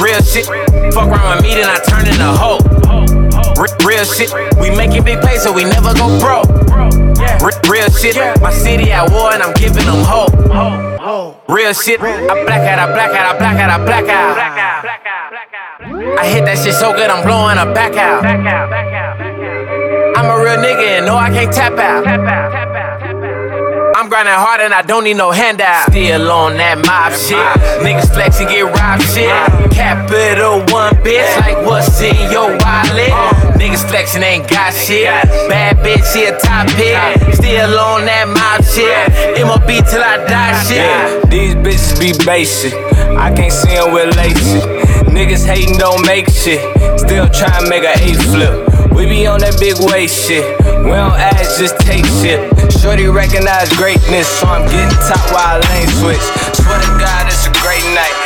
Real 0.00 0.20
shit. 0.22 0.46
Fuck 0.92 1.08
around 1.08 1.36
with 1.36 1.44
me, 1.44 1.54
then 1.54 1.68
I 1.68 1.78
turn 1.88 2.06
into 2.06 2.24
hoe. 2.24 2.60
Real 3.84 4.04
shit. 4.04 4.30
We 4.60 4.70
making 4.70 5.04
big 5.04 5.20
pay, 5.22 5.38
so 5.38 5.52
we 5.52 5.64
never 5.64 5.94
go 5.94 6.18
broke. 6.20 7.05
Real 7.68 7.90
shit. 7.90 8.16
My 8.40 8.52
city 8.52 8.92
at 8.92 9.10
war, 9.10 9.32
and 9.32 9.42
I'm 9.42 9.54
giving 9.54 9.86
them 9.86 10.04
hope. 10.04 10.32
Real 11.48 11.72
shit. 11.72 12.00
I 12.00 12.44
black 12.44 12.66
out, 12.68 12.78
I 12.78 12.86
black 12.92 13.10
out, 13.10 13.34
I 13.34 13.38
black 13.38 13.56
out, 13.56 13.70
I 13.70 13.84
black 13.84 14.08
out. 14.08 14.36
I 16.18 16.26
hit 16.26 16.44
that 16.44 16.58
shit 16.58 16.74
so 16.74 16.92
good, 16.92 17.10
I'm 17.10 17.24
blowing 17.24 17.58
a 17.58 17.66
back 17.72 17.96
out. 17.96 18.24
I'm 20.16 20.26
a 20.26 20.36
real 20.42 20.56
nigga 20.56 20.98
and 20.98 21.06
no, 21.06 21.16
I 21.16 21.28
can't 21.30 21.52
tap 21.52 21.78
out. 21.78 22.04
I'm 23.96 24.10
grinding 24.10 24.34
hard 24.34 24.60
and 24.60 24.74
I 24.74 24.82
don't 24.82 25.04
need 25.04 25.16
no 25.16 25.30
handout. 25.30 25.88
Still 25.88 26.30
on 26.30 26.58
that 26.58 26.76
mob 26.84 27.16
shit. 27.16 27.40
Niggas 27.80 28.12
flex 28.12 28.38
and 28.40 28.48
get 28.52 28.68
robbed 28.68 29.00
shit. 29.08 29.32
Capital 29.72 30.60
One 30.68 30.92
bitch, 31.00 31.24
like 31.40 31.64
what's 31.64 31.98
in 32.04 32.12
your 32.30 32.52
wallet? 32.60 33.08
Niggas 33.56 33.88
flexing 33.88 34.22
ain't 34.22 34.50
got 34.50 34.74
shit. 34.74 35.08
Bad 35.48 35.80
bitch, 35.80 36.04
she 36.12 36.28
a 36.28 36.36
top 36.36 36.68
hit. 36.76 37.08
Still 37.40 37.80
on 37.80 38.04
that 38.04 38.28
mob 38.28 38.60
shit. 38.68 39.08
MOB 39.40 39.64
till 39.88 40.04
I 40.04 40.20
die 40.28 40.52
shit. 40.68 41.30
These 41.30 41.54
bitches 41.56 41.96
be 41.96 42.12
basic. 42.26 42.85
I 43.14 43.30
can't 43.30 43.52
see 43.52 43.74
them 43.74 43.92
with 43.92 44.16
lacy. 44.16 44.60
Niggas 45.12 45.46
hating 45.46 45.78
don't 45.78 46.04
make 46.06 46.28
shit. 46.28 46.60
Still 46.98 47.28
trying 47.28 47.64
to 47.64 47.70
make 47.70 47.84
a 47.84 47.94
A 47.94 48.14
flip. 48.30 48.54
We 48.92 49.06
be 49.06 49.26
on 49.26 49.40
that 49.40 49.60
big 49.60 49.76
weight 49.78 50.10
shit. 50.10 50.44
We 50.82 50.90
don't 50.90 51.14
ask, 51.14 51.60
just 51.60 51.78
take 51.80 52.04
shit. 52.18 52.40
Shorty 52.80 53.06
recognize 53.06 53.68
greatness, 53.76 54.26
so 54.26 54.48
I'm 54.48 54.64
getting 54.66 54.96
top 55.06 55.20
while 55.30 55.60
I 55.60 55.68
lane 55.70 55.90
switch. 56.00 56.26
Swear 56.56 56.80
to 56.80 56.92
God, 56.98 57.26
it's 57.28 57.46
a 57.46 57.52
great 57.62 57.84
night. 57.94 58.25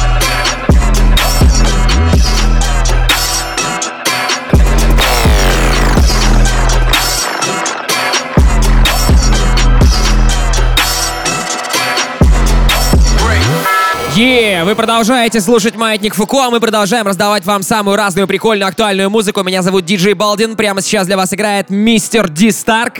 Е, 14.15 14.65
вы 14.65 14.75
продолжаете 14.75 15.39
слушать 15.39 15.77
Маятник 15.77 16.15
Фуко, 16.15 16.47
а 16.47 16.49
мы 16.49 16.59
продолжаем 16.59 17.07
раздавать 17.07 17.45
вам 17.45 17.63
самую 17.63 17.95
разную 17.95 18.27
прикольную 18.27 18.67
актуальную 18.67 19.09
музыку. 19.09 19.41
Меня 19.41 19.61
зовут 19.61 19.85
Диджей 19.85 20.15
Балдин. 20.15 20.57
Прямо 20.57 20.81
сейчас 20.81 21.07
для 21.07 21.15
вас 21.15 21.33
играет 21.33 21.69
Мистер 21.69 22.27
Ди 22.27 22.51
Старк. 22.51 22.95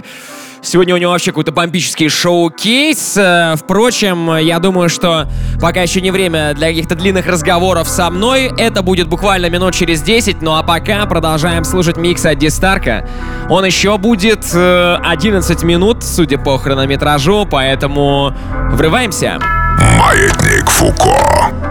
Сегодня 0.61 0.95
у 0.95 0.97
него 0.97 1.11
вообще 1.11 1.31
какой-то 1.31 1.51
бомбический 1.51 2.07
шоу-кейс. 2.07 3.17
Э, 3.17 3.55
Впрочем, 3.57 4.37
я 4.37 4.59
думаю, 4.59 4.87
что 4.87 5.27
пока 5.59 5.81
еще 5.81 5.99
не 5.99 6.11
время 6.11 6.53
для 6.53 6.69
каких-то 6.69 6.95
длинных 6.95 7.27
разговоров 7.27 7.89
со 7.89 8.09
мной. 8.09 8.49
Это 8.57 8.81
будет 8.81 9.09
буквально 9.09 9.49
минут 9.49 9.73
через 9.73 10.01
10. 10.01 10.41
Ну 10.41 10.55
а 10.55 10.63
пока 10.63 11.05
продолжаем 11.07 11.65
слушать 11.65 11.97
микс 11.97 12.25
от 12.25 12.37
Ди 12.37 12.49
Старка. 12.49 13.05
Он 13.49 13.65
еще 13.65 13.97
будет 13.97 14.45
э, 14.53 14.97
11 15.03 15.63
минут, 15.63 16.05
судя 16.05 16.37
по 16.37 16.57
хронометражу, 16.57 17.45
поэтому 17.51 18.33
врываемся. 18.71 19.39
Маятник 19.81 20.69
Фуко. 20.69 21.70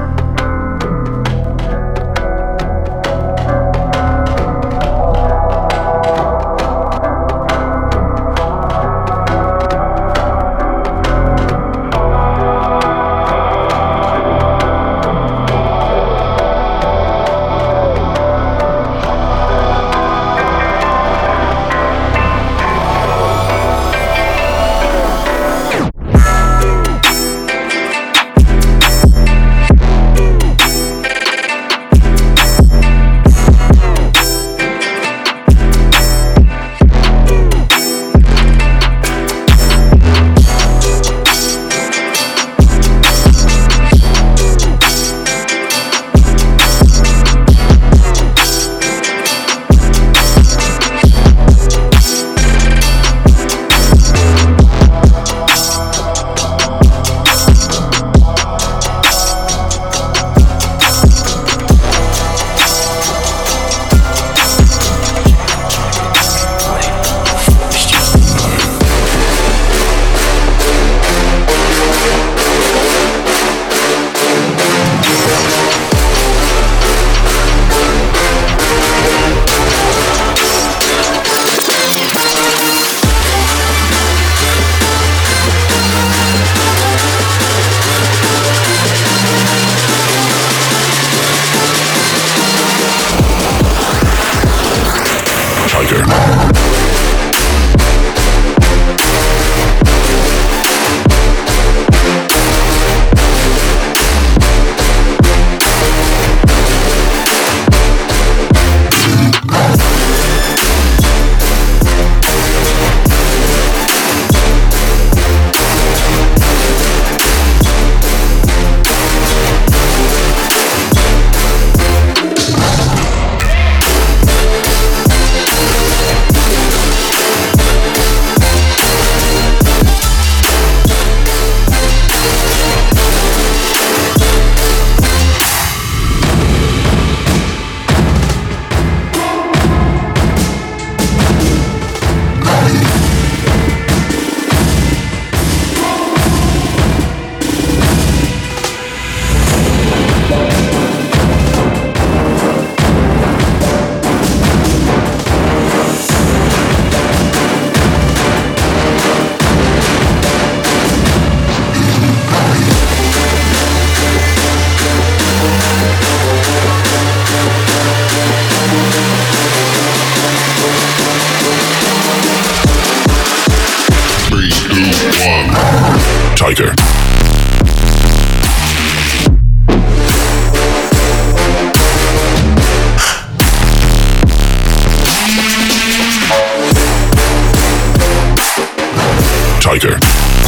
tighter. 189.70 190.39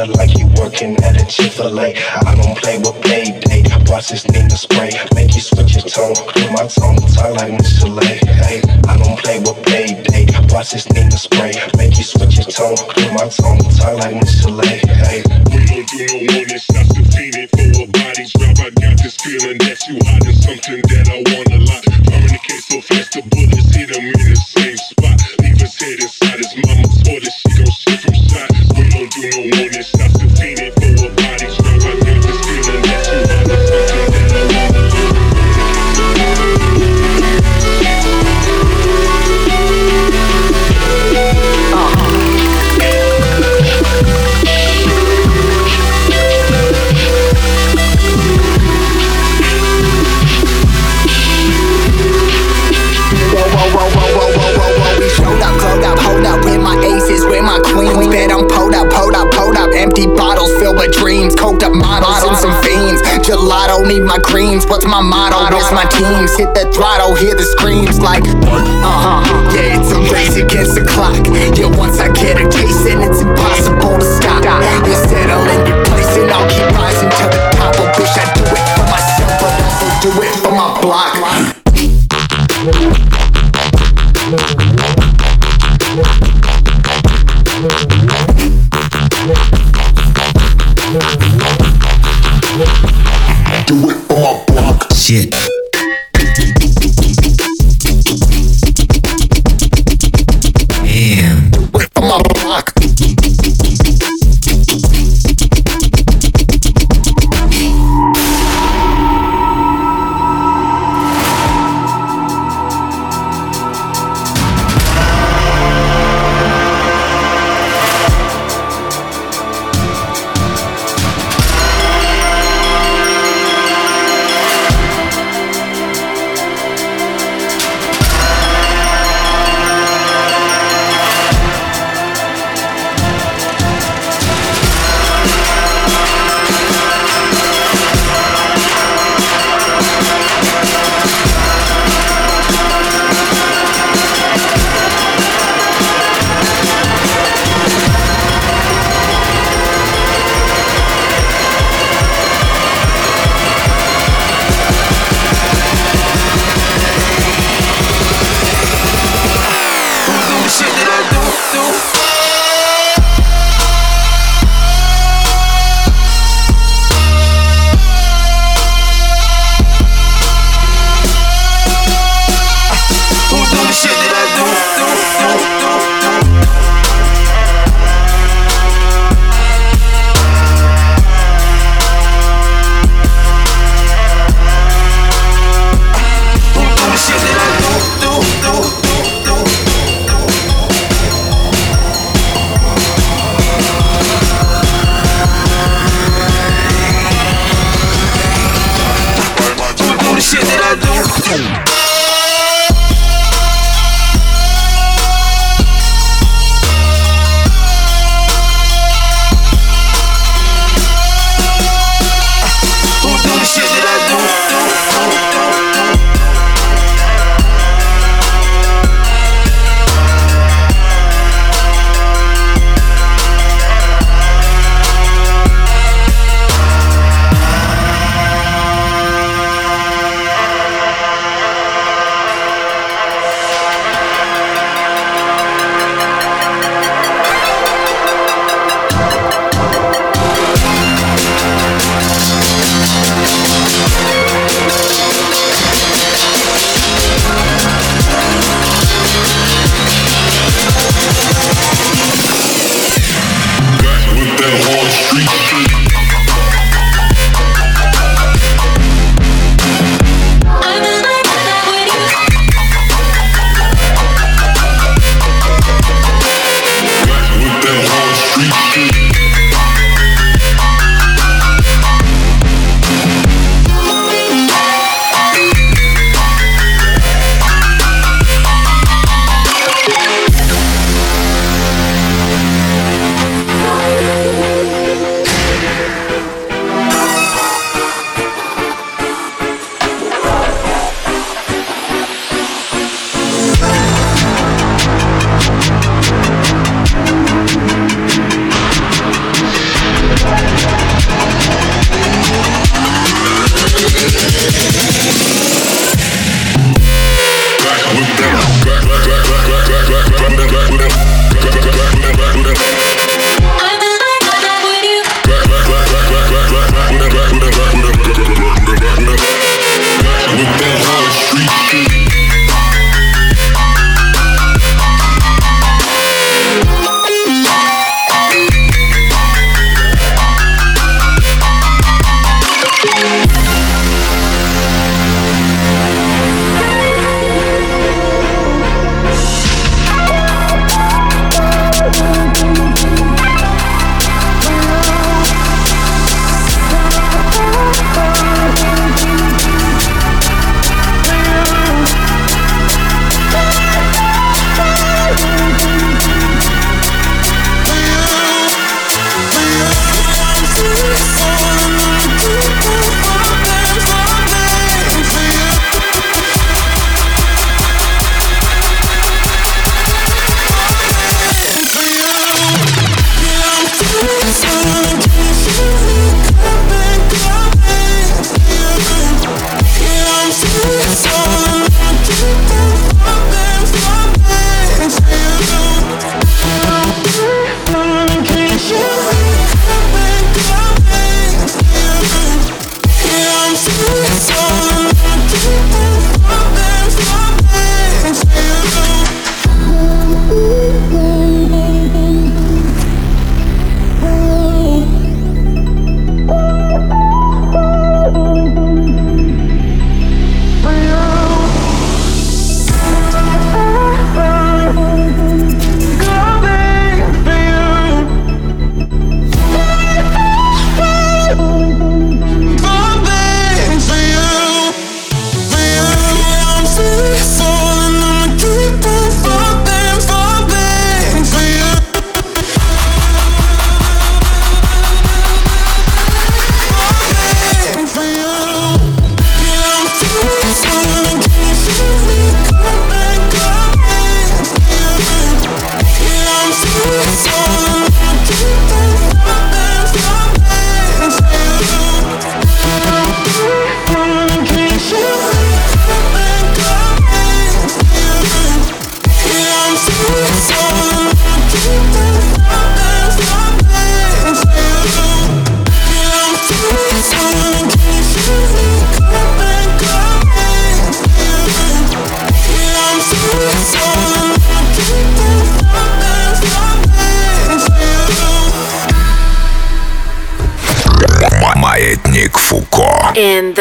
Pizza 0.00 0.18
like 0.18 0.38
you 0.38 0.46
working 0.56 0.96
at 1.04 1.20
a 1.20 1.26
Chick-fil-A. 1.26 1.94
I 2.26 2.34
don't 2.34 2.56
play 2.56 2.78
with 2.78 3.00
payday. 3.02 3.62
Watch 3.86 4.08
this 4.08 4.24
nigga 4.26 4.56
spray. 4.56 4.90
Make 5.14 5.34
you 5.34 5.40
switch 5.40 5.74
your 5.74 5.84
tone. 5.84 6.14
Clear 6.14 6.50
my 6.52 6.66
tongue. 6.66 6.96
talk 7.12 7.36
like 7.36 7.52
Michelet. 7.52 8.24
Hey, 8.24 8.62
I 8.88 8.96
don't 8.96 9.18
play 9.18 9.38
with 9.40 9.62
payday. 9.64 10.26
Watch 10.48 10.72
this 10.72 10.86
nigga 10.88 11.18
spray. 11.18 11.52
Make 11.76 11.96
you 11.98 12.04
switch 12.04 12.36
your 12.36 12.46
tone. 12.46 12.76
Clear 12.76 13.12
my 13.12 13.28
tongue. 13.28 13.58
talk 13.76 13.98
like 13.98 14.14
Mr. 14.14 14.50
Lay? 14.56 14.69
means. 64.50 64.66
What's 64.66 64.84
my 64.84 65.00
motto? 65.00 65.54
Where's 65.54 65.72
my 65.72 65.84
teams? 65.86 66.36
Hit 66.36 66.54
the 66.54 66.70
throttle, 66.72 67.14
hear 67.14 67.34
the 67.34 67.44
screams 67.44 68.00
like, 68.00 68.24
uh 68.24 68.82
huh. 68.82 69.22
Yeah, 69.54 69.78
it's 69.78 69.92
a 69.92 70.00
race 70.12 70.36
against 70.36 70.74
the 70.74 70.84
clock. 70.84 71.14
Yeah, 71.26 71.70
once 71.76 71.98
I 72.00 72.10
get 72.12 72.36
a 72.36 72.48
case, 72.48 72.86
and 72.86 73.02
it's 73.02 73.20
impossible 73.22 73.98
to 73.98 74.19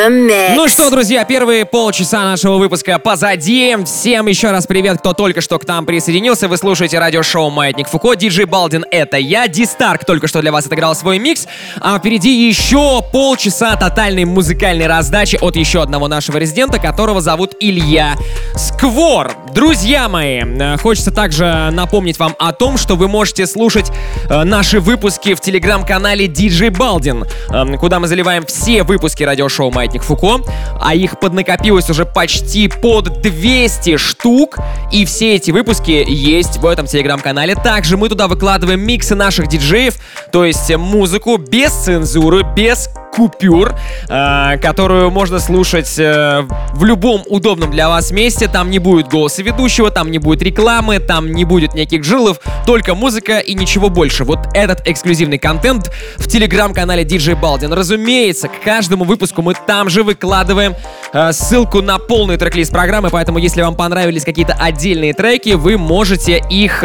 Anladın? 0.05 0.58
Друзья, 0.91 1.23
первые 1.23 1.65
полчаса 1.65 2.23
нашего 2.23 2.57
выпуска 2.57 2.97
позади. 2.99 3.77
Всем 3.85 4.27
еще 4.27 4.49
раз 4.51 4.65
привет, 4.65 4.99
кто 4.99 5.13
только 5.13 5.41
что 5.41 5.59
к 5.59 5.67
нам 5.67 5.85
присоединился. 5.85 6.47
Вы 6.47 6.57
слушаете 6.57 6.97
радиошоу 6.99 7.49
«Маятник 7.49 7.87
Фуко». 7.87 8.15
Диджей 8.15 8.45
Балдин— 8.45 8.85
это 8.91 9.17
я. 9.17 9.47
Дистарк 9.47 10.05
только 10.05 10.27
что 10.27 10.41
для 10.41 10.51
вас 10.51 10.65
отыграл 10.65 10.95
свой 10.95 11.19
микс. 11.19 11.47
А 11.79 11.99
впереди 11.99 12.47
еще 12.47 13.01
полчаса 13.11 13.75
тотальной 13.75 14.25
музыкальной 14.25 14.87
раздачи 14.87 15.37
от 15.39 15.55
еще 15.55 15.83
одного 15.83 16.07
нашего 16.07 16.37
резидента, 16.37 16.79
которого 16.79 17.21
зовут 17.21 17.55
Илья 17.59 18.15
Сквор. 18.55 19.31
Друзья 19.53 20.09
мои, 20.09 20.41
э, 20.43 20.77
хочется 20.77 21.11
также 21.11 21.69
напомнить 21.71 22.17
вам 22.17 22.35
о 22.39 22.53
том, 22.53 22.77
что 22.77 22.95
вы 22.95 23.07
можете 23.07 23.45
слушать 23.47 23.91
э, 24.29 24.43
наши 24.43 24.79
выпуски 24.79 25.33
в 25.33 25.41
телеграм-канале 25.41 26.27
DJ 26.27 26.71
Балдин, 26.71 27.25
э, 27.49 27.77
куда 27.77 27.99
мы 27.99 28.07
заливаем 28.07 28.45
все 28.45 28.83
выпуски 28.83 29.23
радиошоу 29.23 29.71
«Маятник 29.71 30.03
Фуко», 30.03 30.39
а 30.79 30.95
их 30.95 31.19
поднакопилось 31.19 31.89
уже 31.89 32.05
почти 32.05 32.67
под 32.67 33.21
200 33.21 33.97
штук, 33.97 34.57
и 34.91 35.05
все 35.05 35.35
эти 35.35 35.51
выпуски 35.51 36.03
есть 36.07 36.57
в 36.57 36.65
этом 36.65 36.85
телеграм-канале. 36.85 37.55
Также 37.55 37.97
мы 37.97 38.09
туда 38.09 38.27
выкладываем 38.27 38.79
миксы 38.79 39.15
наших 39.15 39.47
диджеев, 39.47 39.95
то 40.31 40.45
есть 40.45 40.75
музыку 40.75 41.37
без 41.37 41.71
цензуры, 41.71 42.43
без 42.55 42.89
купюр, 43.11 43.73
э, 44.07 44.57
которую 44.61 45.11
можно 45.11 45.39
слушать 45.39 45.97
э, 45.97 46.43
в 46.73 46.83
любом 46.83 47.23
удобном 47.27 47.71
для 47.71 47.89
вас 47.89 48.11
месте. 48.11 48.47
Там 48.47 48.69
не 48.69 48.79
будет 48.79 49.07
голоса 49.07 49.41
ведущего, 49.41 49.91
там 49.91 50.11
не 50.11 50.19
будет 50.19 50.41
рекламы, 50.41 50.99
там 50.99 51.31
не 51.31 51.45
будет 51.45 51.73
никаких 51.73 52.03
жилов, 52.03 52.39
только 52.65 52.95
музыка 52.95 53.39
и 53.39 53.53
ничего 53.53 53.89
больше. 53.89 54.23
Вот 54.23 54.39
этот 54.53 54.87
эксклюзивный 54.87 55.37
контент 55.37 55.91
в 56.17 56.27
телеграм-канале 56.27 57.03
DJ 57.03 57.39
Балдин. 57.39 57.73
Разумеется, 57.73 58.47
к 58.47 58.61
каждому 58.63 59.05
выпуску 59.05 59.41
мы 59.41 59.53
там 59.53 59.89
же 59.89 60.03
выкладываем 60.03 60.75
э, 61.13 61.31
ссылку 61.31 61.81
на 61.81 61.97
полный 61.97 62.37
трек-лист 62.37 62.71
программы, 62.71 63.09
поэтому 63.09 63.39
если 63.39 63.61
вам 63.61 63.75
понравились 63.75 64.23
какие-то 64.23 64.53
отдельные 64.53 65.13
треки, 65.13 65.51
вы 65.51 65.77
можете 65.77 66.41
их 66.49 66.83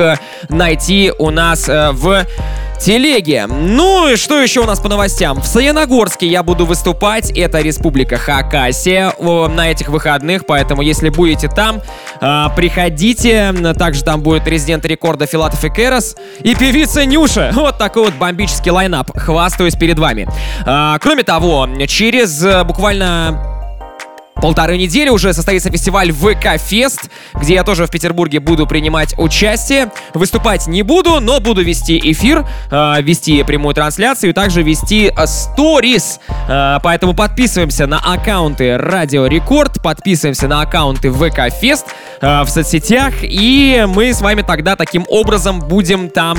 найти 0.48 1.12
у 1.18 1.30
нас 1.30 1.68
в 1.68 2.26
телеге. 2.78 3.46
Ну 3.46 4.08
и 4.08 4.16
что 4.16 4.40
еще 4.40 4.60
у 4.60 4.64
нас 4.64 4.80
по 4.80 4.88
новостям? 4.88 5.40
В 5.40 5.46
Саяногорске 5.46 6.26
я 6.26 6.42
буду 6.42 6.66
выступать. 6.66 7.30
Это 7.30 7.60
Республика 7.60 8.16
Хакасия 8.16 9.12
на 9.20 9.70
этих 9.70 9.88
выходных, 9.88 10.46
поэтому 10.46 10.82
если 10.82 11.08
будете 11.08 11.48
там, 11.48 11.80
э, 12.20 12.46
приходите. 12.56 13.52
Также 13.78 14.04
там 14.04 14.20
будет 14.20 14.46
резидент 14.46 14.84
рекорда 14.84 15.26
Филатов 15.26 15.64
и 15.64 15.70
Керос 15.70 16.16
и 16.40 16.54
певица 16.54 17.04
Нюша. 17.04 17.50
Вот 17.54 17.78
такой 17.78 18.04
вот 18.04 18.14
бомбический 18.14 18.70
лайнап. 18.70 19.10
Хвастаюсь 19.16 19.74
перед 19.74 19.98
вами. 19.98 20.28
Э, 20.66 20.98
кроме 21.00 21.22
того, 21.22 21.68
через 21.86 22.44
э, 22.44 22.64
буквально 22.64 23.53
полторы 24.34 24.76
недели 24.76 25.08
уже 25.08 25.32
состоится 25.32 25.70
фестиваль 25.70 26.12
ВК 26.12 26.58
Фест, 26.58 27.08
где 27.34 27.54
я 27.54 27.64
тоже 27.64 27.86
в 27.86 27.90
Петербурге 27.90 28.40
буду 28.40 28.66
принимать 28.66 29.14
участие. 29.18 29.90
Выступать 30.12 30.66
не 30.66 30.82
буду, 30.82 31.20
но 31.20 31.40
буду 31.40 31.62
вести 31.62 31.98
эфир, 32.02 32.46
э, 32.70 33.02
вести 33.02 33.42
прямую 33.42 33.74
трансляцию 33.74 34.34
также 34.34 34.62
вести 34.62 35.12
э, 35.16 35.26
сторис. 35.26 36.20
Э, 36.48 36.78
поэтому 36.82 37.14
подписываемся 37.14 37.86
на 37.86 37.98
аккаунты 37.98 38.76
Радио 38.76 39.26
Рекорд, 39.26 39.82
подписываемся 39.82 40.48
на 40.48 40.60
аккаунты 40.60 41.10
ВК 41.10 41.50
Фест 41.60 41.86
э, 42.20 42.42
в 42.42 42.48
соцсетях, 42.48 43.14
и 43.22 43.84
мы 43.88 44.12
с 44.12 44.20
вами 44.20 44.42
тогда 44.42 44.76
таким 44.76 45.06
образом 45.08 45.60
будем 45.60 46.10
там 46.10 46.38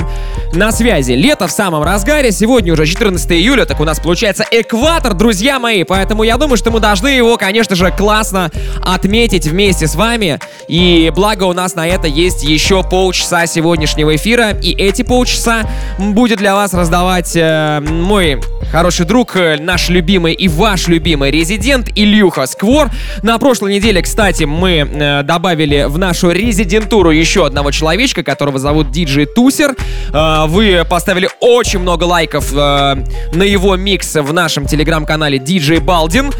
на 0.52 0.70
связи. 0.72 1.12
Лето 1.12 1.46
в 1.46 1.52
самом 1.52 1.82
разгаре, 1.82 2.30
сегодня 2.30 2.72
уже 2.72 2.86
14 2.86 3.30
июля, 3.32 3.64
так 3.64 3.80
у 3.80 3.84
нас 3.84 3.98
получается 3.98 4.44
экватор, 4.50 5.14
друзья 5.14 5.58
мои, 5.58 5.82
поэтому 5.82 6.22
я 6.22 6.36
думаю, 6.36 6.56
что 6.56 6.70
мы 6.70 6.80
должны 6.80 7.08
его, 7.08 7.36
конечно 7.36 7.74
же, 7.74 7.85
уже 7.86 7.96
классно 7.96 8.50
отметить 8.82 9.46
вместе 9.46 9.86
с 9.86 9.94
вами. 9.94 10.38
И 10.68 11.12
благо 11.14 11.44
у 11.44 11.52
нас 11.52 11.74
на 11.74 11.86
это 11.86 12.08
есть 12.08 12.42
еще 12.42 12.82
полчаса 12.82 13.46
сегодняшнего 13.46 14.16
эфира. 14.16 14.50
И 14.50 14.72
эти 14.72 15.02
полчаса 15.02 15.68
будет 15.98 16.38
для 16.38 16.54
вас 16.54 16.74
раздавать 16.74 17.32
э, 17.36 17.80
мой 17.80 18.40
хороший 18.70 19.06
друг, 19.06 19.36
э, 19.36 19.56
наш 19.60 19.88
любимый 19.88 20.34
и 20.34 20.48
ваш 20.48 20.88
любимый 20.88 21.30
резидент 21.30 21.88
Ильюха 21.94 22.46
Сквор. 22.46 22.90
На 23.22 23.38
прошлой 23.38 23.74
неделе, 23.74 24.02
кстати, 24.02 24.44
мы 24.44 24.88
э, 24.90 25.22
добавили 25.22 25.84
в 25.88 25.98
нашу 25.98 26.30
резидентуру 26.30 27.10
еще 27.10 27.46
одного 27.46 27.70
человечка, 27.70 28.22
которого 28.22 28.58
зовут 28.58 28.90
Диджей 28.90 29.26
Тусер. 29.26 29.76
Э, 30.12 30.46
вы 30.46 30.84
поставили 30.88 31.28
очень 31.40 31.78
много 31.78 32.04
лайков 32.04 32.52
э, 32.52 32.56
на 32.56 33.42
его 33.42 33.76
микс 33.76 34.14
в 34.14 34.32
нашем 34.32 34.66
телеграм-канале 34.66 35.38
DJ 35.38 35.80
Балдин. 35.80 36.32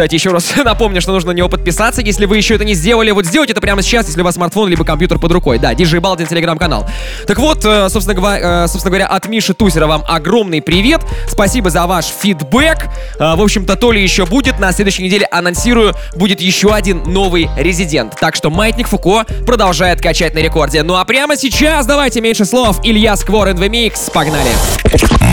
Кстати, 0.00 0.14
еще 0.14 0.30
раз 0.30 0.54
напомню, 0.64 1.02
что 1.02 1.12
нужно 1.12 1.32
на 1.32 1.36
него 1.36 1.50
подписаться. 1.50 2.00
Если 2.00 2.24
вы 2.24 2.38
еще 2.38 2.54
это 2.54 2.64
не 2.64 2.72
сделали, 2.72 3.10
вот 3.10 3.26
сделайте 3.26 3.52
это 3.52 3.60
прямо 3.60 3.82
сейчас, 3.82 4.06
если 4.06 4.22
у 4.22 4.24
вас 4.24 4.36
смартфон 4.36 4.70
либо 4.70 4.82
компьютер 4.82 5.18
под 5.18 5.30
рукой. 5.30 5.58
Да, 5.58 5.74
DJ 5.74 6.00
Балдин, 6.00 6.26
телеграм-канал. 6.26 6.88
Так 7.26 7.38
вот, 7.38 7.66
э, 7.66 7.86
собственно, 7.90 8.18
гва- 8.18 8.64
э, 8.64 8.66
собственно 8.66 8.92
говоря, 8.92 9.08
от 9.08 9.28
Миши 9.28 9.52
Тусера 9.52 9.86
вам 9.86 10.02
огромный 10.08 10.62
привет. 10.62 11.02
Спасибо 11.28 11.68
за 11.68 11.86
ваш 11.86 12.06
фидбэк. 12.06 12.88
Э, 13.18 13.36
в 13.36 13.42
общем-то, 13.42 13.76
то 13.76 13.92
ли 13.92 14.02
еще 14.02 14.24
будет. 14.24 14.58
На 14.58 14.72
следующей 14.72 15.02
неделе 15.02 15.28
анонсирую, 15.30 15.94
будет 16.16 16.40
еще 16.40 16.72
один 16.72 17.02
новый 17.02 17.50
резидент. 17.58 18.16
Так 18.18 18.36
что 18.36 18.48
Маятник 18.48 18.88
Фуко 18.88 19.26
продолжает 19.44 20.00
качать 20.00 20.32
на 20.34 20.38
рекорде. 20.38 20.82
Ну 20.82 20.94
а 20.96 21.04
прямо 21.04 21.36
сейчас 21.36 21.84
давайте 21.84 22.22
меньше 22.22 22.46
слов. 22.46 22.80
Илья 22.84 23.16
Сквор 23.16 23.48
in 23.48 23.56
the 23.58 23.92
Погнали. 24.14 24.48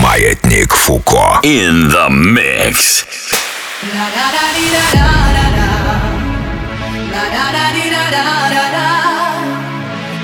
Маятник 0.02 0.74
Фуко 0.74 1.40
in 1.42 1.90
the 1.90 2.10
Mix. 2.10 3.06
La 3.80 3.90
da 3.90 4.26
da 4.34 4.44
dee 4.54 4.70
da 7.90 8.10
da 8.10 8.26
da 8.50 8.64
da. 8.74 8.86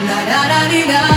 La 0.08 0.18
da 0.28 0.40
da 0.48 0.68
dee 0.68 0.86
da. 0.86 1.13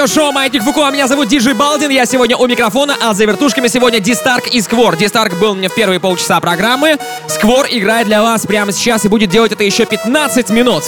радиошоу 0.00 0.32
Маятник 0.32 0.62
Фукуа. 0.62 0.90
Меня 0.90 1.06
зовут 1.06 1.28
Диджей 1.28 1.52
Балдин. 1.52 1.90
Я 1.90 2.06
сегодня 2.06 2.34
у 2.34 2.46
микрофона, 2.46 2.96
а 3.02 3.12
за 3.12 3.26
вертушками 3.26 3.68
сегодня 3.68 4.00
Дистарк 4.00 4.46
и 4.46 4.62
Сквор. 4.62 4.96
Дистарк 4.96 5.38
был 5.38 5.50
у 5.50 5.54
меня 5.54 5.68
в 5.68 5.74
первые 5.74 6.00
полчаса 6.00 6.40
программы. 6.40 6.96
Сквор 7.28 7.66
играет 7.68 8.06
для 8.06 8.22
вас 8.22 8.46
прямо 8.46 8.72
сейчас 8.72 9.04
и 9.04 9.08
будет 9.08 9.28
делать 9.28 9.52
это 9.52 9.62
еще 9.62 9.84
15 9.84 10.48
минут. 10.48 10.84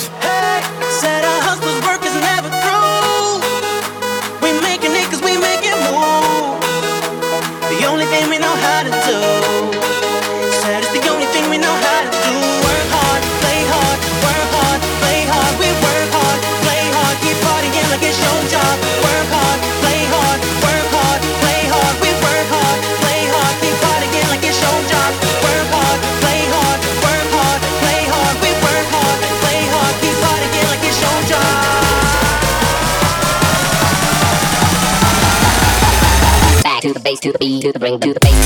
beat, 37.43 37.63
do 37.63 37.73
the 37.73 37.79
bring, 37.79 37.99
the 37.99 38.21
bass. 38.21 38.39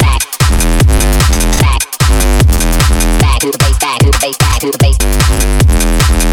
Back, 0.00 0.22
back, 1.60 1.82
back, 3.20 3.40
the 3.40 3.58
bass, 3.60 3.78
back, 3.78 4.00
the 4.00 4.10
bass, 4.20 4.36
back, 4.38 4.60
the 4.60 4.78
bass. 4.80 4.96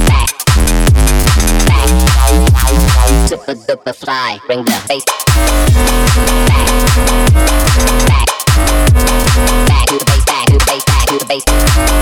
Back, 0.07 0.30
back, 1.67 1.89
super 3.28 3.55
duper 3.55 3.93
fly, 3.93 4.39
bring 4.47 4.63
the 4.63 4.71
bass. 4.88 5.03
Back, 6.47 6.69
back, 8.07 8.30
back, 9.67 9.86
to 9.88 9.97
the 9.97 10.05
bass, 10.05 10.23
back, 10.25 10.45
to 10.47 10.53
the 10.53 10.65
bass, 10.65 10.84
back, 10.86 11.05
to 11.07 11.17
the 11.17 11.25
bass. 11.25 11.96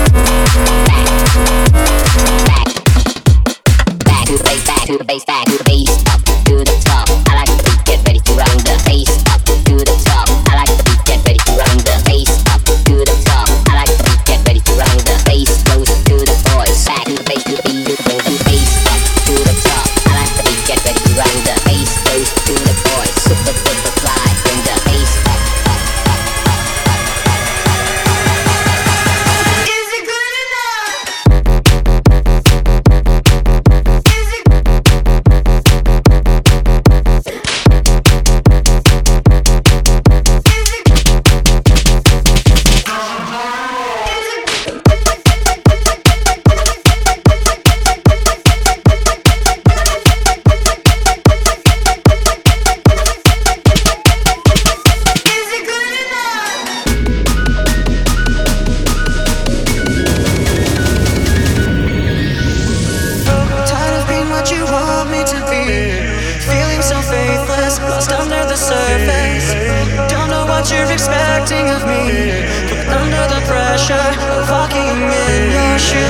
what 70.66 70.74
you're 70.74 70.92
expecting 70.92 71.70
of 71.70 71.86
me. 71.86 72.42
But 72.68 72.88
under 72.88 73.24
the 73.32 73.40
pressure 73.46 73.94
of 74.34 74.50
walking 74.50 74.82
in 74.82 75.52
your 75.52 75.78
shoes, 75.78 76.02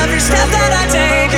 every 0.00 0.20
step 0.20 0.48
that 0.48 0.72
I 0.72 0.90
take. 0.90 1.37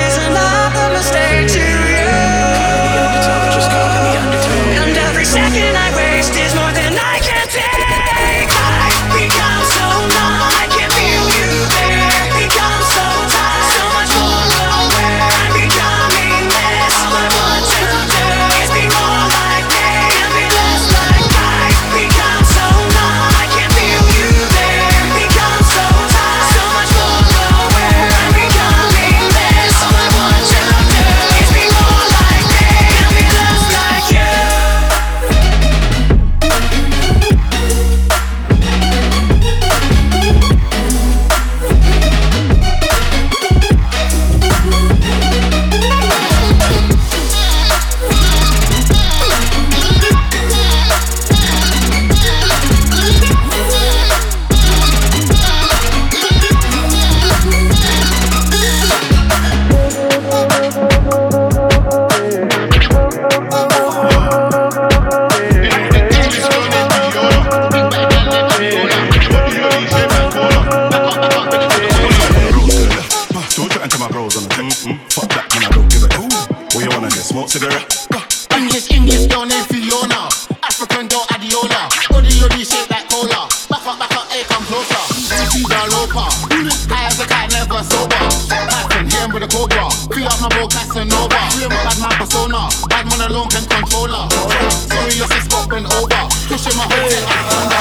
in 96.71 96.77
my 96.79 96.87
hoodie. 96.87 97.18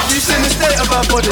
You 0.10 0.20
seen 0.20 0.42
the 0.42 0.50
state 0.50 0.80
of 0.82 0.90
my 0.90 1.06
body. 1.06 1.30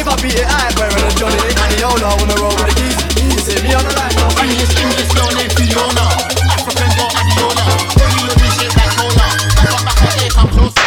If 0.00 0.08
I 0.08 0.16
beat 0.22 0.40
it, 0.40 0.48
I 0.48 0.68
ain't 0.68 0.78
wearing 0.80 1.04
a 1.04 1.12
Johnny. 1.20 1.36
And 1.36 1.68
the 1.76 1.84
owner 1.84 2.08
wanna 2.16 2.36
roll 2.40 2.56
with 2.56 2.72
the 2.72 2.80
keys. 2.80 2.96
You 3.20 3.36
see 3.44 3.60
me 3.60 3.74
on 3.76 3.84
the 3.84 3.92
line. 3.92 4.16
English, 4.40 4.72
English 4.80 5.12
girl 5.12 5.28
named 5.36 5.52
Fiona. 5.52 6.06
African 6.56 6.88
girl 6.96 7.12
Adiola. 7.12 7.64
When 8.00 8.08
you 8.16 8.22
look 8.24 8.38
me 8.40 8.48
shit 8.56 8.72
like 8.76 8.92
Cola. 8.96 9.28
Come 9.60 9.84
back 9.84 10.00
and 10.08 10.16
here, 10.20 10.32
come 10.32 10.48
closer. 10.48 10.86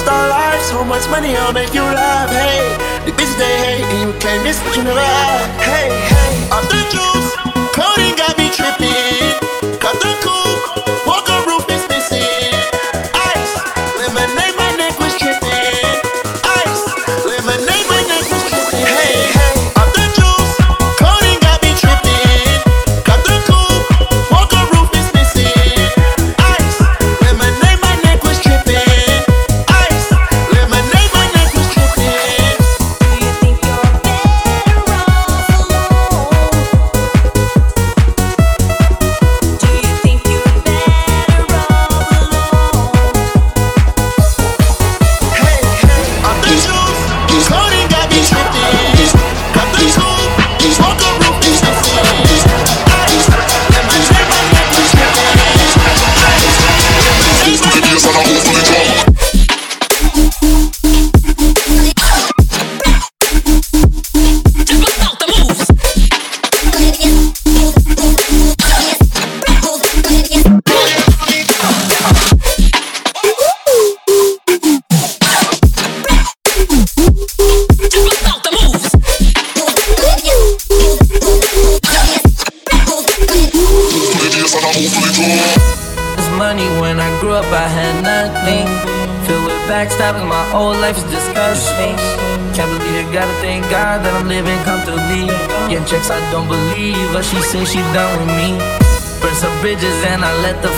Rockstar 0.00 0.30
life, 0.30 0.62
so 0.62 0.84
much 0.84 1.08
money, 1.10 1.36
I'll 1.36 1.52
make 1.52 1.74
you 1.74 1.82
laugh. 1.82 2.30
Hey, 2.30 2.76
the 3.04 3.12
bitches 3.12 3.36
they 3.38 3.56
hate, 3.58 3.84
and 3.84 4.12
you 4.12 4.18
can't 4.18 4.42
miss 4.44 4.58
what 4.64 4.76
you 4.76 4.82
never 4.82 4.98
had. 4.98 5.60
Hey, 5.60 5.90
hey, 6.08 6.48
off 6.50 6.66
the 6.68 6.80
juice, 6.90 7.36
coding 7.74 8.16
got 8.16 8.38
me 8.38 8.48
tripping. 8.50 9.49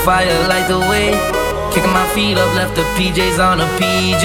Fire 0.04 0.34
light 0.48 0.66
the 0.66 0.78
way. 0.90 1.14
Kicking 1.70 1.94
my 1.94 2.06
feet 2.14 2.36
up, 2.36 2.50
left 2.54 2.74
the 2.74 2.82
PJs 2.98 3.38
on 3.38 3.60
a 3.60 3.68
PJ. 3.78 4.24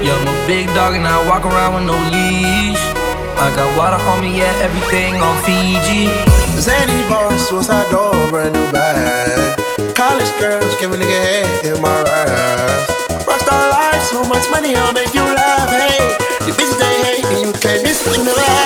Yeah, 0.00 0.14
I'm 0.14 0.28
a 0.30 0.46
big 0.46 0.66
dog 0.74 0.94
and 0.94 1.06
I 1.06 1.18
walk 1.26 1.44
around 1.44 1.74
with 1.74 1.86
no 1.90 1.98
leash. 2.14 2.82
I 3.34 3.50
got 3.56 3.66
water 3.76 3.98
on 3.98 4.22
me, 4.22 4.38
yeah, 4.38 4.54
everything 4.62 5.16
on 5.16 5.34
Fiji. 5.42 6.06
Zany 6.62 7.02
boss, 7.10 7.48
suicide 7.48 7.90
door, 7.90 8.14
brand 8.30 8.54
new 8.54 8.70
bag. 8.70 9.58
College 9.96 10.30
girls, 10.38 10.70
give 10.78 10.92
a 10.92 10.96
nigga 10.96 11.18
head 11.26 11.66
in 11.66 11.82
my 11.82 12.02
raps. 12.02 13.26
Rockstar 13.26 13.70
life, 13.74 14.02
so 14.06 14.22
much 14.24 14.46
money, 14.50 14.74
I'll 14.76 14.92
make 14.92 15.12
you 15.14 15.22
laugh. 15.22 15.68
Hey, 15.68 15.98
the 16.46 16.52
bitches 16.54 16.78
they 16.78 16.94
hate, 17.02 17.24
and 17.26 17.40
you 17.46 17.52
can't 17.58 17.82
miss 17.82 18.06
what 18.06 18.18
you 18.18 18.24
never 18.24 18.40
had. 18.40 18.61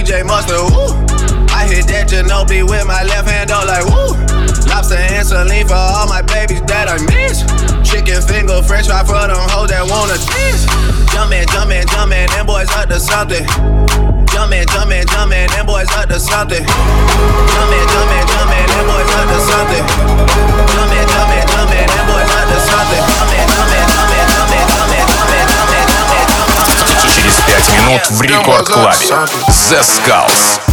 DJ 0.00 0.24
Mustard. 0.24 0.56
Ooh. 0.56 0.96
I 1.52 1.68
hit 1.68 1.84
that 1.92 2.08
Ginobili 2.08 2.64
with 2.64 2.86
my 2.88 3.04
left 3.04 3.28
hand, 3.28 3.52
though, 3.52 3.60
like 3.68 3.84
woo. 3.84 4.16
Lobster 4.64 4.96
and 4.96 5.28
saline 5.28 5.68
for 5.68 5.76
all 5.76 6.08
my 6.08 6.24
babies 6.24 6.64
that 6.72 6.88
I 6.88 6.96
miss. 7.04 7.44
Chicken 7.84 8.24
finger, 8.24 8.64
french 8.64 8.88
fry 8.88 9.04
for 9.04 9.20
them 9.28 9.36
hoes 9.52 9.68
that 9.68 9.84
wanna 9.84 10.16
dance. 10.16 10.64
Jumpin', 11.12 11.44
jumpin', 11.52 11.84
jumpin', 11.92 12.32
them 12.32 12.48
boys 12.48 12.72
up 12.72 12.88
to 12.88 12.96
something. 12.96 13.44
Jumpin', 14.32 14.64
jumpin', 14.72 15.04
jumpin', 15.04 15.52
them 15.52 15.68
boys 15.68 15.92
up 15.92 16.08
to 16.08 16.16
something. 16.16 16.64
Jumpin', 16.64 17.84
jumpin', 17.92 18.24
jumpin', 18.24 18.66
them 18.72 18.84
boys 18.88 19.12
up 19.20 19.26
to 19.28 19.38
something. 19.52 19.84
Jumpin', 20.64 21.04
jumpin', 21.12 21.44
jumpin', 21.44 21.88
them 21.92 22.04
boys 22.08 22.32
up 22.40 22.46
to 22.48 22.56
something. 22.56 23.02
Jumpin', 23.04 23.48
jumpin', 23.52 23.79
минут 27.90 28.10
в 28.10 28.22
Рекорд 28.22 28.68
Клабе. 28.68 29.06
The 29.48 29.80
Skulls. 29.80 30.69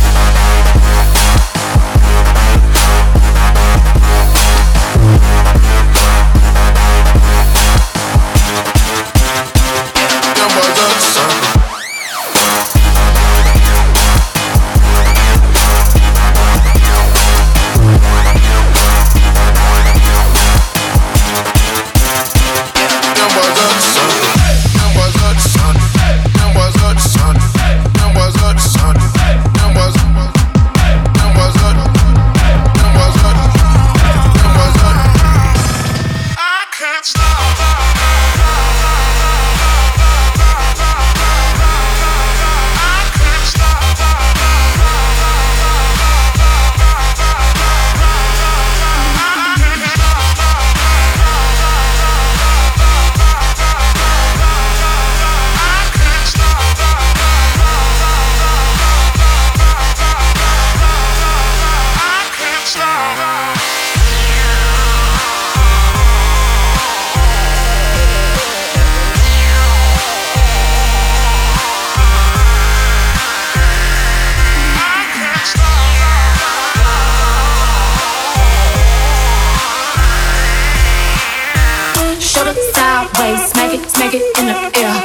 Sideways, 82.56 83.52
smack 83.52 83.74
it, 83.74 83.89
smack 83.89 84.14
it 84.14 84.24
in 84.39 84.48
the 84.48 84.56
air. 84.80 84.95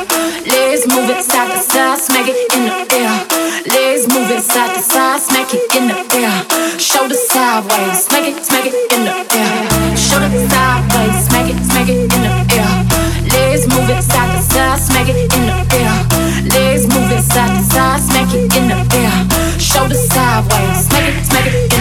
Legs 0.46 0.86
move 0.86 1.10
it 1.10 1.24
side 1.24 1.50
to 1.50 1.58
side, 1.58 1.98
smack 1.98 2.28
it 2.28 2.38
in 2.54 2.64
the 2.70 2.94
air. 2.94 3.10
Legs 3.66 4.06
move 4.06 4.30
it 4.30 4.42
side 4.42 4.74
to 4.74 4.82
side, 4.82 5.20
smack 5.20 5.52
it 5.52 5.74
in 5.74 5.88
the 5.88 5.98
air. 6.14 6.78
Shoulder 6.78 7.14
sideways, 7.14 8.04
smack 8.06 8.28
it, 8.28 8.44
smack 8.44 8.66
it 8.66 8.74
in 8.94 9.04
the 9.04 9.14
air. 9.34 9.96
Shoulder 9.96 10.30
sideways, 10.50 11.18
smack 11.26 11.50
it, 11.50 11.58
smack 11.66 11.88
it 11.88 11.98
in 11.98 12.22
the 12.22 12.32
air. 12.54 12.72
Legs 13.26 13.66
move 13.66 13.90
it 13.90 14.02
side 14.02 14.30
to 14.36 14.42
side, 14.42 14.78
smack 14.78 15.08
it 15.08 15.32
in 15.34 15.42
the 15.46 15.58
air. 15.74 15.94
Legs 16.46 16.86
move 16.86 17.10
it 17.10 17.22
side 17.22 17.50
to 17.56 17.62
side, 17.74 18.00
smack 18.00 18.30
it 18.34 18.54
in 18.54 18.68
the 18.70 18.78
air. 18.94 19.58
Shoulder 19.58 19.94
sideways, 19.94 20.86
smack 20.86 21.08
it, 21.10 21.26
smack 21.26 21.46
it 21.46 21.71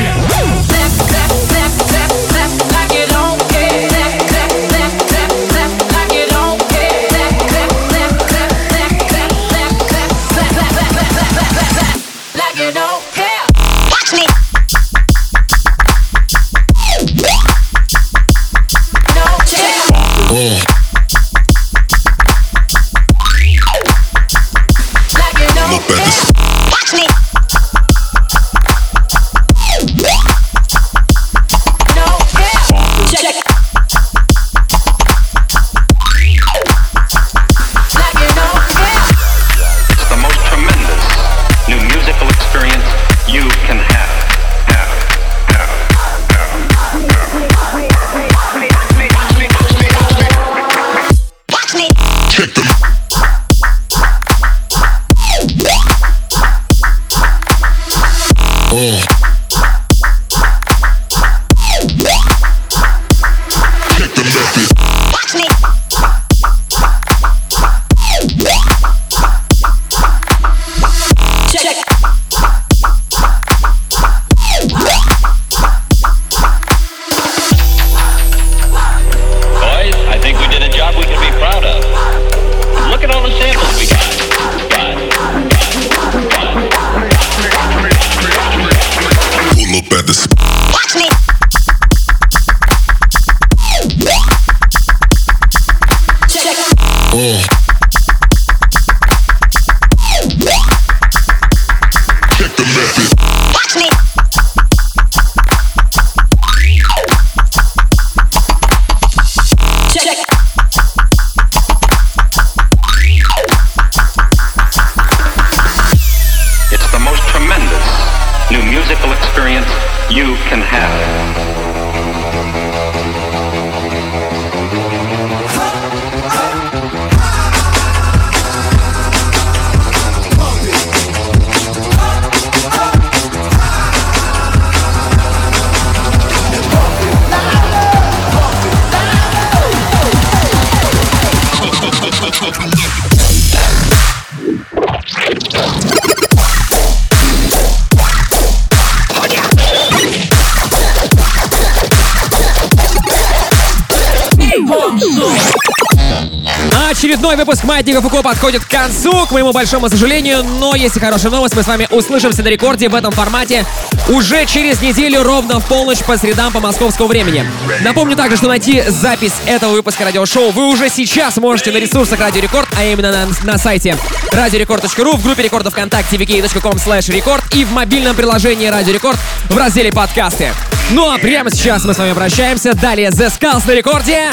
Очередной 157.32 157.46
выпуск 157.46 157.64
Маятника 157.64 158.02
Фуко 158.02 158.22
подходит 158.24 158.66
к 158.66 158.68
концу, 158.68 159.26
к 159.26 159.32
моему 159.32 159.54
большому 159.54 159.88
сожалению, 159.88 160.44
но 160.44 160.76
есть 160.76 160.98
и 160.98 161.00
хорошая 161.00 161.32
новость, 161.32 161.56
мы 161.56 161.64
с 161.64 161.68
вами 161.68 161.88
услышимся 161.90 162.44
на 162.44 162.50
рекорде 162.50 162.90
в 162.90 162.96
этом 162.96 163.14
формате 163.14 163.66
уже 164.10 164.46
через 164.46 164.82
неделю 164.82 165.24
ровно 165.24 165.62
в 165.62 165.66
полночь 165.66 166.00
по 166.00 166.18
средам 166.18 166.52
по 166.52 166.60
московскому 166.60 167.08
времени. 167.08 167.50
Напомню 167.86 168.18
также, 168.18 168.36
что 168.36 168.50
найти 168.50 168.84
запись 168.86 169.32
этого 169.46 169.72
выпуска 169.72 170.04
радиошоу 170.04 170.52
вы 170.52 170.68
уже 170.68 170.90
сейчас 170.90 171.38
можете 171.38 171.72
на 171.72 171.78
ресурсах 171.78 172.20
Радио 172.20 172.42
Рекорд, 172.42 172.68
а 172.78 172.84
именно 172.84 173.14
на, 173.14 173.28
на 173.50 173.58
сайте 173.58 173.96
radiorecord.ru, 174.34 175.16
в 175.16 175.24
группе 175.24 175.44
рекордов 175.44 175.72
ВКонтакте 175.72 176.18
vk.com 176.18 176.74
slash 176.74 177.10
record 177.14 177.46
и 177.56 177.64
в 177.64 177.72
мобильном 177.72 178.14
приложении 178.14 178.68
Радио 178.68 178.94
Рекорд 178.94 179.18
в 179.48 179.58
разделе 179.58 179.94
подкасты. 179.94 180.52
Ну 180.90 181.10
а 181.10 181.18
прямо 181.18 181.50
сейчас 181.50 181.86
мы 181.86 181.94
с 181.94 181.98
вами 181.98 182.12
прощаемся. 182.12 182.74
Далее 182.74 183.10
The 183.10 183.32
Skulls 183.32 183.66
на 183.66 183.72
рекорде. 183.72 184.32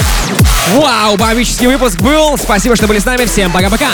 Вау, 0.75 1.17
бомбический 1.17 1.67
выпуск 1.67 2.01
был. 2.01 2.37
Спасибо, 2.37 2.77
что 2.77 2.87
были 2.87 2.99
с 2.99 3.05
нами. 3.05 3.25
Всем 3.25 3.53
пока-пока. 3.53 3.91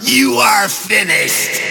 You 0.00 0.38
are 0.38 0.68
finished. 0.68 1.65